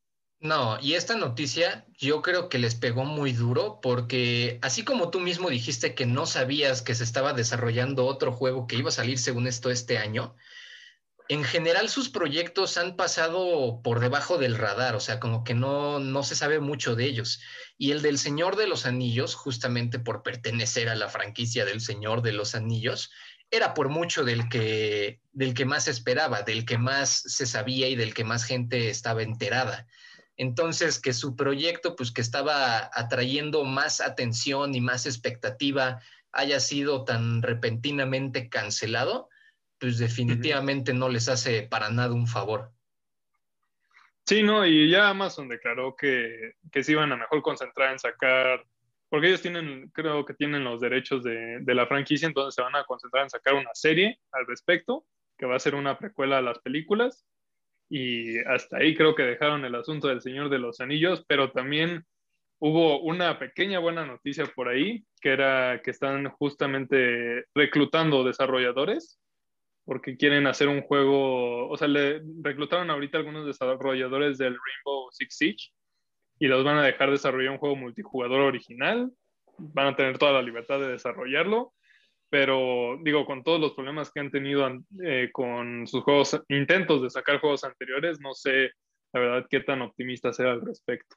No, 0.41 0.79
y 0.81 0.95
esta 0.95 1.17
noticia 1.17 1.87
yo 1.97 2.23
creo 2.23 2.49
que 2.49 2.59
les 2.59 2.75
pegó 2.75 3.05
muy 3.05 3.33
duro 3.33 3.79
porque 3.81 4.59
así 4.63 4.85
como 4.85 5.11
tú 5.11 5.21
mismo 5.21 5.51
dijiste 5.51 5.95
que 5.95 6.07
no 6.07 6.27
sabías 6.27 6.83
que 6.83 6.95
se 6.95 7.05
estaba 7.05 7.35
desarrollando 7.35 8.07
otro 8.07 8.33
juego 8.33 8.67
que 8.67 8.77
iba 8.77 8.89
a 8.89 8.93
salir 8.93 9.19
según 9.19 9.47
esto 9.47 9.71
este 9.71 9.99
año, 9.99 10.35
en 11.31 11.45
general 11.45 11.89
sus 11.89 12.09
proyectos 12.09 12.77
han 12.77 12.97
pasado 12.97 13.81
por 13.85 14.01
debajo 14.01 14.37
del 14.37 14.59
radar, 14.59 14.97
o 14.97 15.01
sea, 15.01 15.21
como 15.21 15.45
que 15.45 15.55
no, 15.55 16.01
no 16.01 16.25
se 16.25 16.35
sabe 16.35 16.59
mucho 16.59 16.97
de 16.97 17.05
ellos. 17.05 17.41
Y 17.79 17.93
el 17.93 18.03
del 18.03 18.19
Señor 18.19 18.57
de 18.57 18.67
los 18.67 18.85
Anillos, 18.85 19.37
justamente 19.37 20.01
por 20.01 20.25
pertenecer 20.25 20.89
a 20.89 20.97
la 20.97 21.09
franquicia 21.09 21.65
del 21.65 21.81
Señor 21.81 22.23
de 22.23 22.33
los 22.33 22.57
Anillos, 22.57 23.13
era 23.49 23.75
por 23.75 23.91
mucho 23.91 24.25
del 24.25 24.49
que, 24.49 25.21
del 25.31 25.55
que 25.55 25.65
más 25.65 25.87
esperaba, 25.87 26.43
del 26.43 26.65
que 26.65 26.79
más 26.79 27.23
se 27.25 27.47
sabía 27.47 27.87
y 27.87 27.95
del 27.95 28.13
que 28.13 28.25
más 28.25 28.43
gente 28.43 28.91
estaba 28.91 29.23
enterada. 29.23 29.87
Entonces, 30.37 30.99
que 30.99 31.13
su 31.13 31.37
proyecto, 31.37 31.95
pues 31.95 32.11
que 32.11 32.23
estaba 32.23 32.91
atrayendo 32.93 33.63
más 33.63 34.01
atención 34.01 34.75
y 34.75 34.81
más 34.81 35.07
expectativa, 35.07 36.01
haya 36.33 36.59
sido 36.59 37.05
tan 37.05 37.43
repentinamente 37.43 38.49
cancelado, 38.49 39.29
pues 39.81 39.99
definitivamente 39.99 40.93
no 40.93 41.09
les 41.09 41.29
hace 41.29 41.63
para 41.63 41.91
nada 41.91 42.13
un 42.13 42.27
favor. 42.27 42.71
Sí, 44.27 44.43
no, 44.43 44.65
y 44.67 44.91
ya 44.91 45.09
Amazon 45.09 45.49
declaró 45.49 45.97
que, 45.97 46.53
que 46.71 46.85
se 46.85 46.93
iban 46.93 47.11
a 47.11 47.17
mejor 47.17 47.43
concentrar 47.43 47.91
en 47.91 47.99
sacar, 47.99 48.65
porque 49.09 49.29
ellos 49.29 49.43
tienen, 49.43 49.91
creo 49.93 50.25
que 50.25 50.35
tienen 50.35 50.63
los 50.63 50.81
derechos 50.81 51.25
de, 51.25 51.59
de 51.61 51.75
la 51.75 51.87
franquicia, 51.87 52.29
entonces 52.29 52.55
se 52.55 52.63
van 52.63 52.77
a 52.77 52.85
concentrar 52.85 53.25
en 53.25 53.31
sacar 53.31 53.55
una 53.55 53.71
serie 53.73 54.21
al 54.31 54.47
respecto, 54.47 55.05
que 55.37 55.47
va 55.47 55.57
a 55.57 55.61
ser 55.61 55.75
una 55.75 55.99
precuela 55.99 56.39
a 56.39 56.43
las 56.43 56.59
películas, 56.61 57.27
y 57.89 58.39
hasta 58.41 58.77
ahí 58.77 58.95
creo 58.95 59.15
que 59.15 59.25
dejaron 59.25 59.65
el 59.65 59.75
asunto 59.75 60.09
del 60.09 60.21
Señor 60.21 60.51
de 60.51 60.59
los 60.59 60.81
Anillos, 60.81 61.25
pero 61.27 61.51
también 61.51 62.05
hubo 62.61 63.01
una 63.01 63.39
pequeña 63.39 63.79
buena 63.79 64.05
noticia 64.05 64.45
por 64.47 64.69
ahí, 64.69 65.03
que 65.21 65.31
era 65.31 65.81
que 65.83 65.91
están 65.91 66.29
justamente 66.29 67.47
reclutando 67.55 68.23
desarrolladores 68.23 69.19
porque 69.91 70.17
quieren 70.17 70.47
hacer 70.47 70.69
un 70.69 70.83
juego, 70.83 71.69
o 71.69 71.77
sea, 71.77 71.89
le 71.89 72.23
reclutaron 72.43 72.91
ahorita 72.91 73.19
algunos 73.19 73.45
desarrolladores 73.45 74.39
del 74.39 74.57
Rainbow 74.57 75.09
Six 75.11 75.37
Siege 75.37 75.71
y 76.39 76.47
los 76.47 76.63
van 76.63 76.77
a 76.77 76.85
dejar 76.85 77.11
desarrollar 77.11 77.51
un 77.51 77.59
juego 77.59 77.75
multijugador 77.75 78.43
original, 78.43 79.11
van 79.59 79.89
a 79.89 79.97
tener 79.97 80.17
toda 80.17 80.31
la 80.31 80.43
libertad 80.43 80.79
de 80.79 80.93
desarrollarlo, 80.93 81.73
pero 82.29 83.01
digo, 83.03 83.27
con 83.27 83.43
todos 83.43 83.61
los 83.61 83.73
problemas 83.73 84.13
que 84.13 84.21
han 84.21 84.31
tenido 84.31 84.65
eh, 85.03 85.31
con 85.33 85.89
sus 85.89 86.05
juegos, 86.05 86.41
intentos 86.49 87.03
de 87.03 87.11
sacar 87.11 87.41
juegos 87.41 87.65
anteriores, 87.65 88.21
no 88.21 88.33
sé 88.33 88.71
la 89.13 89.21
verdad 89.21 89.47
qué 89.51 89.59
tan 89.59 89.83
optimista 89.83 90.33
sea 90.33 90.53
al 90.53 90.61
respecto. 90.61 91.17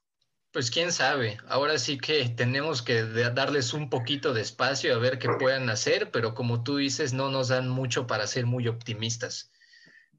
Pues 0.53 0.69
quién 0.69 0.91
sabe, 0.91 1.39
ahora 1.47 1.79
sí 1.79 1.97
que 1.97 2.29
tenemos 2.29 2.83
que 2.83 3.03
darles 3.03 3.73
un 3.73 3.89
poquito 3.89 4.35
de 4.35 4.41
espacio 4.41 4.93
a 4.93 4.99
ver 4.99 5.17
qué 5.17 5.27
puedan 5.39 5.67
hacer, 5.71 6.11
pero 6.11 6.35
como 6.35 6.63
tú 6.63 6.77
dices, 6.77 7.11
no 7.11 7.31
nos 7.31 7.47
dan 7.47 7.67
mucho 7.69 8.05
para 8.05 8.27
ser 8.27 8.45
muy 8.45 8.67
optimistas. 8.67 9.51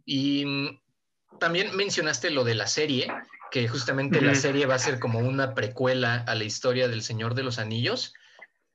Y 0.05 0.44
mm, 0.44 0.81
también 1.38 1.77
mencionaste 1.77 2.31
lo 2.31 2.42
de 2.42 2.57
la 2.57 2.66
serie, 2.66 3.07
que 3.53 3.68
justamente 3.68 4.20
la 4.20 4.35
serie 4.35 4.66
va 4.66 4.75
a 4.75 4.81
ser 4.81 4.99
como 4.99 5.20
una 5.20 5.55
precuela 5.55 6.25
a 6.27 6.35
la 6.35 6.42
historia 6.42 6.88
del 6.88 7.05
Señor 7.05 7.37
de 7.37 7.44
los 7.44 7.61
Anillos. 7.61 8.12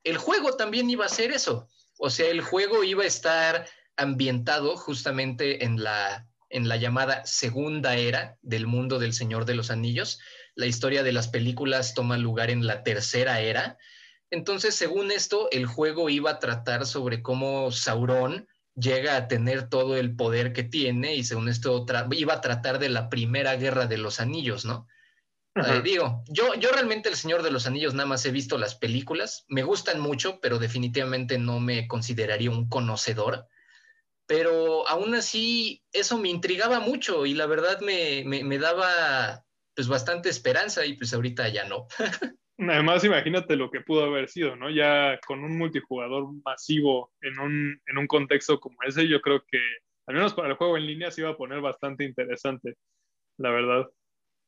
El 0.05 0.17
juego 0.17 0.55
también 0.55 0.89
iba 0.89 1.05
a 1.05 1.09
ser 1.09 1.31
eso, 1.31 1.67
o 1.97 2.09
sea, 2.09 2.29
el 2.29 2.39
juego 2.39 2.85
iba 2.85 3.03
a 3.03 3.07
estar 3.07 3.67
ambientado 3.97 4.77
justamente 4.77 5.65
en 5.65 5.83
la, 5.83 6.25
en 6.49 6.69
la 6.69 6.77
llamada 6.77 7.25
segunda 7.25 7.97
era 7.97 8.37
del 8.41 8.65
mundo 8.65 8.97
del 8.97 9.11
Señor 9.13 9.43
de 9.43 9.55
los 9.55 9.71
Anillos 9.71 10.21
la 10.59 10.65
historia 10.65 11.03
de 11.03 11.13
las 11.13 11.29
películas 11.29 11.93
toma 11.93 12.17
lugar 12.17 12.51
en 12.51 12.67
la 12.67 12.83
tercera 12.83 13.39
era. 13.39 13.77
Entonces, 14.29 14.75
según 14.75 15.09
esto, 15.09 15.47
el 15.51 15.65
juego 15.65 16.09
iba 16.09 16.31
a 16.31 16.39
tratar 16.39 16.85
sobre 16.85 17.21
cómo 17.21 17.71
Sauron 17.71 18.45
llega 18.75 19.15
a 19.15 19.29
tener 19.29 19.69
todo 19.69 19.95
el 19.95 20.17
poder 20.17 20.51
que 20.51 20.63
tiene 20.63 21.15
y 21.15 21.23
según 21.23 21.47
esto 21.47 21.85
iba 22.11 22.33
a 22.33 22.41
tratar 22.41 22.77
de 22.77 22.89
la 22.89 23.09
primera 23.09 23.55
guerra 23.55 23.87
de 23.87 23.97
los 23.97 24.19
anillos, 24.19 24.65
¿no? 24.65 24.85
Eh, 25.55 25.81
digo, 25.81 26.23
yo, 26.27 26.53
yo 26.55 26.71
realmente 26.71 27.07
el 27.07 27.15
Señor 27.15 27.41
de 27.41 27.51
los 27.51 27.65
Anillos 27.65 27.93
nada 27.93 28.07
más 28.07 28.25
he 28.25 28.31
visto 28.31 28.57
las 28.57 28.75
películas, 28.75 29.45
me 29.47 29.63
gustan 29.63 29.99
mucho, 29.99 30.39
pero 30.41 30.59
definitivamente 30.59 31.37
no 31.37 31.59
me 31.59 31.87
consideraría 31.87 32.51
un 32.51 32.67
conocedor. 32.67 33.47
Pero 34.25 34.87
aún 34.87 35.15
así, 35.15 35.83
eso 35.91 36.17
me 36.17 36.29
intrigaba 36.29 36.79
mucho 36.79 37.25
y 37.25 37.33
la 37.33 37.45
verdad 37.45 37.79
me, 37.81 38.23
me 38.25 38.57
daba 38.57 39.45
pues 39.79 39.87
bastante 39.87 40.27
esperanza 40.27 40.85
y 40.85 40.97
pues 40.97 41.13
ahorita 41.13 41.47
ya 41.47 41.63
no. 41.63 41.87
Además, 42.57 43.05
imagínate 43.05 43.55
lo 43.55 43.71
que 43.71 43.79
pudo 43.79 44.03
haber 44.03 44.27
sido, 44.27 44.57
¿no? 44.57 44.69
Ya 44.69 45.17
con 45.25 45.41
un 45.41 45.57
multijugador 45.57 46.27
masivo 46.43 47.13
en 47.21 47.39
un, 47.39 47.81
en 47.85 47.97
un 47.97 48.05
contexto 48.05 48.59
como 48.59 48.75
ese, 48.85 49.07
yo 49.07 49.21
creo 49.21 49.41
que, 49.49 49.57
al 50.05 50.15
menos 50.15 50.33
para 50.33 50.49
el 50.49 50.55
juego 50.55 50.75
en 50.75 50.85
línea, 50.85 51.11
se 51.11 51.21
iba 51.21 51.29
a 51.29 51.37
poner 51.37 51.61
bastante 51.61 52.03
interesante, 52.03 52.75
la 53.37 53.51
verdad. 53.51 53.89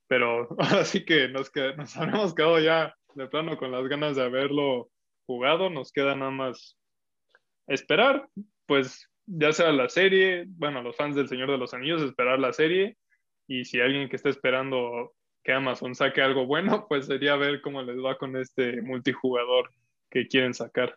Pero 0.10 0.50
así 0.60 1.06
que 1.06 1.30
nos, 1.30 1.50
que 1.50 1.78
nos 1.78 1.96
habremos 1.96 2.36
quedado 2.36 2.60
ya 2.60 2.94
de 3.16 3.28
plano 3.28 3.56
con 3.58 3.72
las 3.72 3.88
ganas 3.88 4.18
de 4.18 4.24
haberlo 4.24 4.90
jugado. 5.28 5.70
Nos 5.70 5.94
queda 5.94 6.14
nada 6.14 6.32
más 6.32 6.78
esperar, 7.68 8.28
pues 8.66 9.10
ya 9.28 9.54
sea 9.54 9.72
la 9.72 9.88
serie, 9.88 10.44
bueno, 10.46 10.84
los 10.84 10.98
fans 10.98 11.16
del 11.16 11.30
Señor 11.30 11.50
de 11.50 11.58
los 11.58 11.74
Anillos, 11.74 12.02
esperar 12.02 12.38
la 12.38 12.52
serie. 12.52 12.98
Y 13.48 13.64
si 13.64 13.80
alguien 13.80 14.10
que 14.10 14.18
está 14.18 14.28
esperando 14.28 15.14
que 15.44 15.54
Amazon 15.54 15.96
saque 15.96 16.22
algo 16.22 16.46
bueno, 16.46 16.86
pues 16.88 17.08
sería 17.08 17.36
ver 17.36 17.62
cómo 17.62 17.82
les 17.82 17.98
va 17.98 18.18
con 18.18 18.36
este 18.38 18.82
multijugador 18.82 19.72
que 20.10 20.28
quieren 20.28 20.54
sacar. 20.54 20.96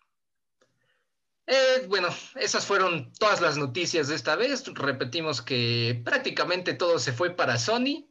Eh, 1.46 1.86
bueno, 1.88 2.08
esas 2.36 2.66
fueron 2.66 3.12
todas 3.14 3.40
las 3.40 3.58
noticias 3.58 4.08
de 4.08 4.14
esta 4.14 4.36
vez. 4.36 4.64
Repetimos 4.74 5.42
que 5.42 6.00
prácticamente 6.04 6.74
todo 6.74 6.98
se 6.98 7.12
fue 7.12 7.30
para 7.30 7.58
Sony. 7.58 8.08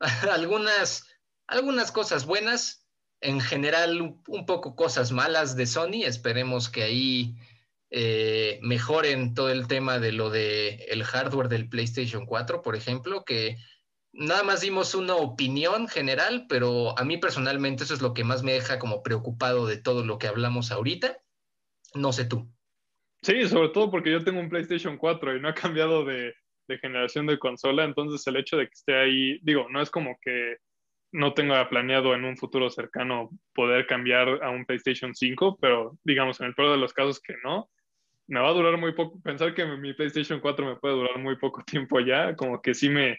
algunas, 0.30 1.06
algunas 1.46 1.90
cosas 1.90 2.26
buenas, 2.26 2.86
en 3.20 3.40
general 3.40 4.20
un 4.28 4.46
poco 4.46 4.76
cosas 4.76 5.10
malas 5.10 5.56
de 5.56 5.66
Sony. 5.66 6.04
Esperemos 6.04 6.68
que 6.68 6.82
ahí 6.82 7.36
eh, 7.90 8.58
mejoren 8.62 9.34
todo 9.34 9.50
el 9.50 9.68
tema 9.68 9.98
de 9.98 10.12
lo 10.12 10.28
de 10.28 10.86
el 10.88 11.04
hardware 11.04 11.48
del 11.48 11.68
PlayStation 11.68 12.26
4, 12.26 12.60
por 12.60 12.76
ejemplo, 12.76 13.24
que 13.24 13.56
nada 14.16 14.42
más 14.42 14.60
dimos 14.60 14.94
una 14.94 15.14
opinión 15.14 15.88
general, 15.88 16.46
pero 16.48 16.98
a 16.98 17.04
mí 17.04 17.18
personalmente 17.18 17.84
eso 17.84 17.94
es 17.94 18.02
lo 18.02 18.14
que 18.14 18.24
más 18.24 18.42
me 18.42 18.52
deja 18.52 18.78
como 18.78 19.02
preocupado 19.02 19.66
de 19.66 19.76
todo 19.76 20.04
lo 20.04 20.18
que 20.18 20.26
hablamos 20.26 20.72
ahorita. 20.72 21.18
No 21.94 22.12
sé 22.12 22.24
tú. 22.24 22.48
Sí, 23.22 23.46
sobre 23.48 23.70
todo 23.70 23.90
porque 23.90 24.10
yo 24.10 24.22
tengo 24.22 24.40
un 24.40 24.48
PlayStation 24.48 24.96
4 24.96 25.36
y 25.36 25.40
no 25.40 25.48
ha 25.48 25.54
cambiado 25.54 26.04
de, 26.04 26.34
generación 26.80 27.26
de 27.26 27.38
consola, 27.38 27.84
entonces 27.84 28.26
el 28.26 28.36
hecho 28.36 28.56
de 28.56 28.66
que 28.66 28.72
esté 28.72 28.96
ahí, 28.96 29.38
digo, 29.42 29.68
no 29.70 29.80
es 29.80 29.90
como 29.90 30.18
que 30.20 30.56
no 31.12 31.32
tenga 31.32 31.68
planeado 31.68 32.14
en 32.14 32.24
un 32.24 32.36
futuro 32.36 32.68
cercano 32.70 33.30
poder 33.54 33.86
cambiar 33.86 34.42
a 34.42 34.50
un 34.50 34.64
PlayStation 34.64 35.14
5, 35.14 35.58
pero 35.60 35.96
digamos, 36.02 36.40
en 36.40 36.46
el 36.46 36.54
peor 36.54 36.72
de 36.72 36.78
los 36.78 36.92
casos 36.92 37.20
que 37.20 37.34
no, 37.44 37.70
me 38.26 38.40
va 38.40 38.48
a 38.48 38.52
durar 38.52 38.76
muy 38.78 38.92
poco, 38.92 39.20
pensar 39.22 39.54
que 39.54 39.64
mi 39.64 39.94
PlayStation 39.94 40.40
4 40.40 40.66
me 40.66 40.76
puede 40.76 40.94
durar 40.94 41.18
muy 41.18 41.36
poco 41.36 41.62
tiempo 41.66 42.00
ya, 42.00 42.34
como 42.34 42.60
que 42.60 42.74
sí 42.74 42.88
me, 42.88 43.16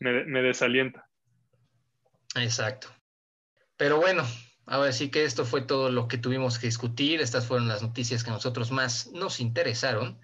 me, 0.00 0.42
desalienta. 0.42 1.08
Exacto. 2.34 2.88
Pero 3.76 3.98
bueno, 3.98 4.24
Ahora 4.66 4.92
sí 4.92 5.10
que 5.10 5.24
esto 5.24 5.44
fue 5.44 5.62
todo 5.62 5.90
lo 5.90 6.06
que 6.06 6.16
tuvimos 6.16 6.60
que 6.60 6.68
discutir. 6.68 7.20
Estas 7.20 7.44
fueron 7.44 7.66
las 7.66 7.82
noticias 7.82 8.22
que 8.22 8.30
a 8.30 8.34
nosotros 8.34 8.70
más 8.70 9.08
nos 9.08 9.40
interesaron. 9.40 10.20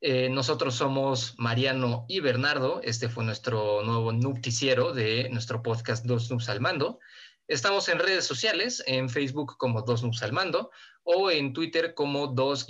Eh, 0.00 0.28
nosotros 0.30 0.74
somos 0.74 1.34
Mariano 1.38 2.04
y 2.08 2.18
Bernardo. 2.18 2.80
Este 2.82 3.08
fue 3.08 3.24
nuestro 3.24 3.84
nuevo 3.84 4.12
noticiero 4.12 4.92
de 4.92 5.28
nuestro 5.30 5.62
podcast 5.62 6.04
Dos 6.06 6.28
Noobs 6.28 6.48
al 6.48 6.60
Mando. 6.60 6.98
Estamos 7.46 7.88
en 7.88 8.00
redes 8.00 8.24
sociales, 8.24 8.82
en 8.88 9.08
Facebook 9.08 9.56
como 9.58 9.82
Dos 9.82 10.02
Noobs 10.02 10.24
al 10.24 10.32
Mando 10.32 10.72
o 11.04 11.30
en 11.30 11.52
Twitter 11.52 11.94
como 11.94 12.26
dos-al-mando. 12.26 12.68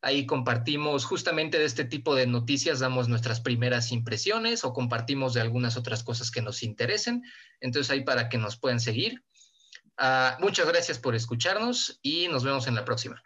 Ahí 0.00 0.26
compartimos 0.26 1.04
justamente 1.04 1.58
de 1.58 1.66
este 1.66 1.84
tipo 1.84 2.14
de 2.14 2.26
noticias, 2.26 2.80
damos 2.80 3.08
nuestras 3.08 3.40
primeras 3.40 3.92
impresiones 3.92 4.64
o 4.64 4.72
compartimos 4.72 5.34
de 5.34 5.42
algunas 5.42 5.76
otras 5.76 6.02
cosas 6.02 6.30
que 6.30 6.42
nos 6.42 6.62
interesen. 6.62 7.22
Entonces 7.60 7.90
ahí 7.90 8.02
para 8.02 8.28
que 8.28 8.38
nos 8.38 8.56
puedan 8.56 8.80
seguir. 8.80 9.22
Ah, 9.98 10.38
muchas 10.40 10.66
gracias 10.66 10.98
por 10.98 11.14
escucharnos 11.14 12.00
y 12.02 12.28
nos 12.28 12.42
vemos 12.42 12.66
en 12.66 12.74
la 12.74 12.86
próxima. 12.86 13.22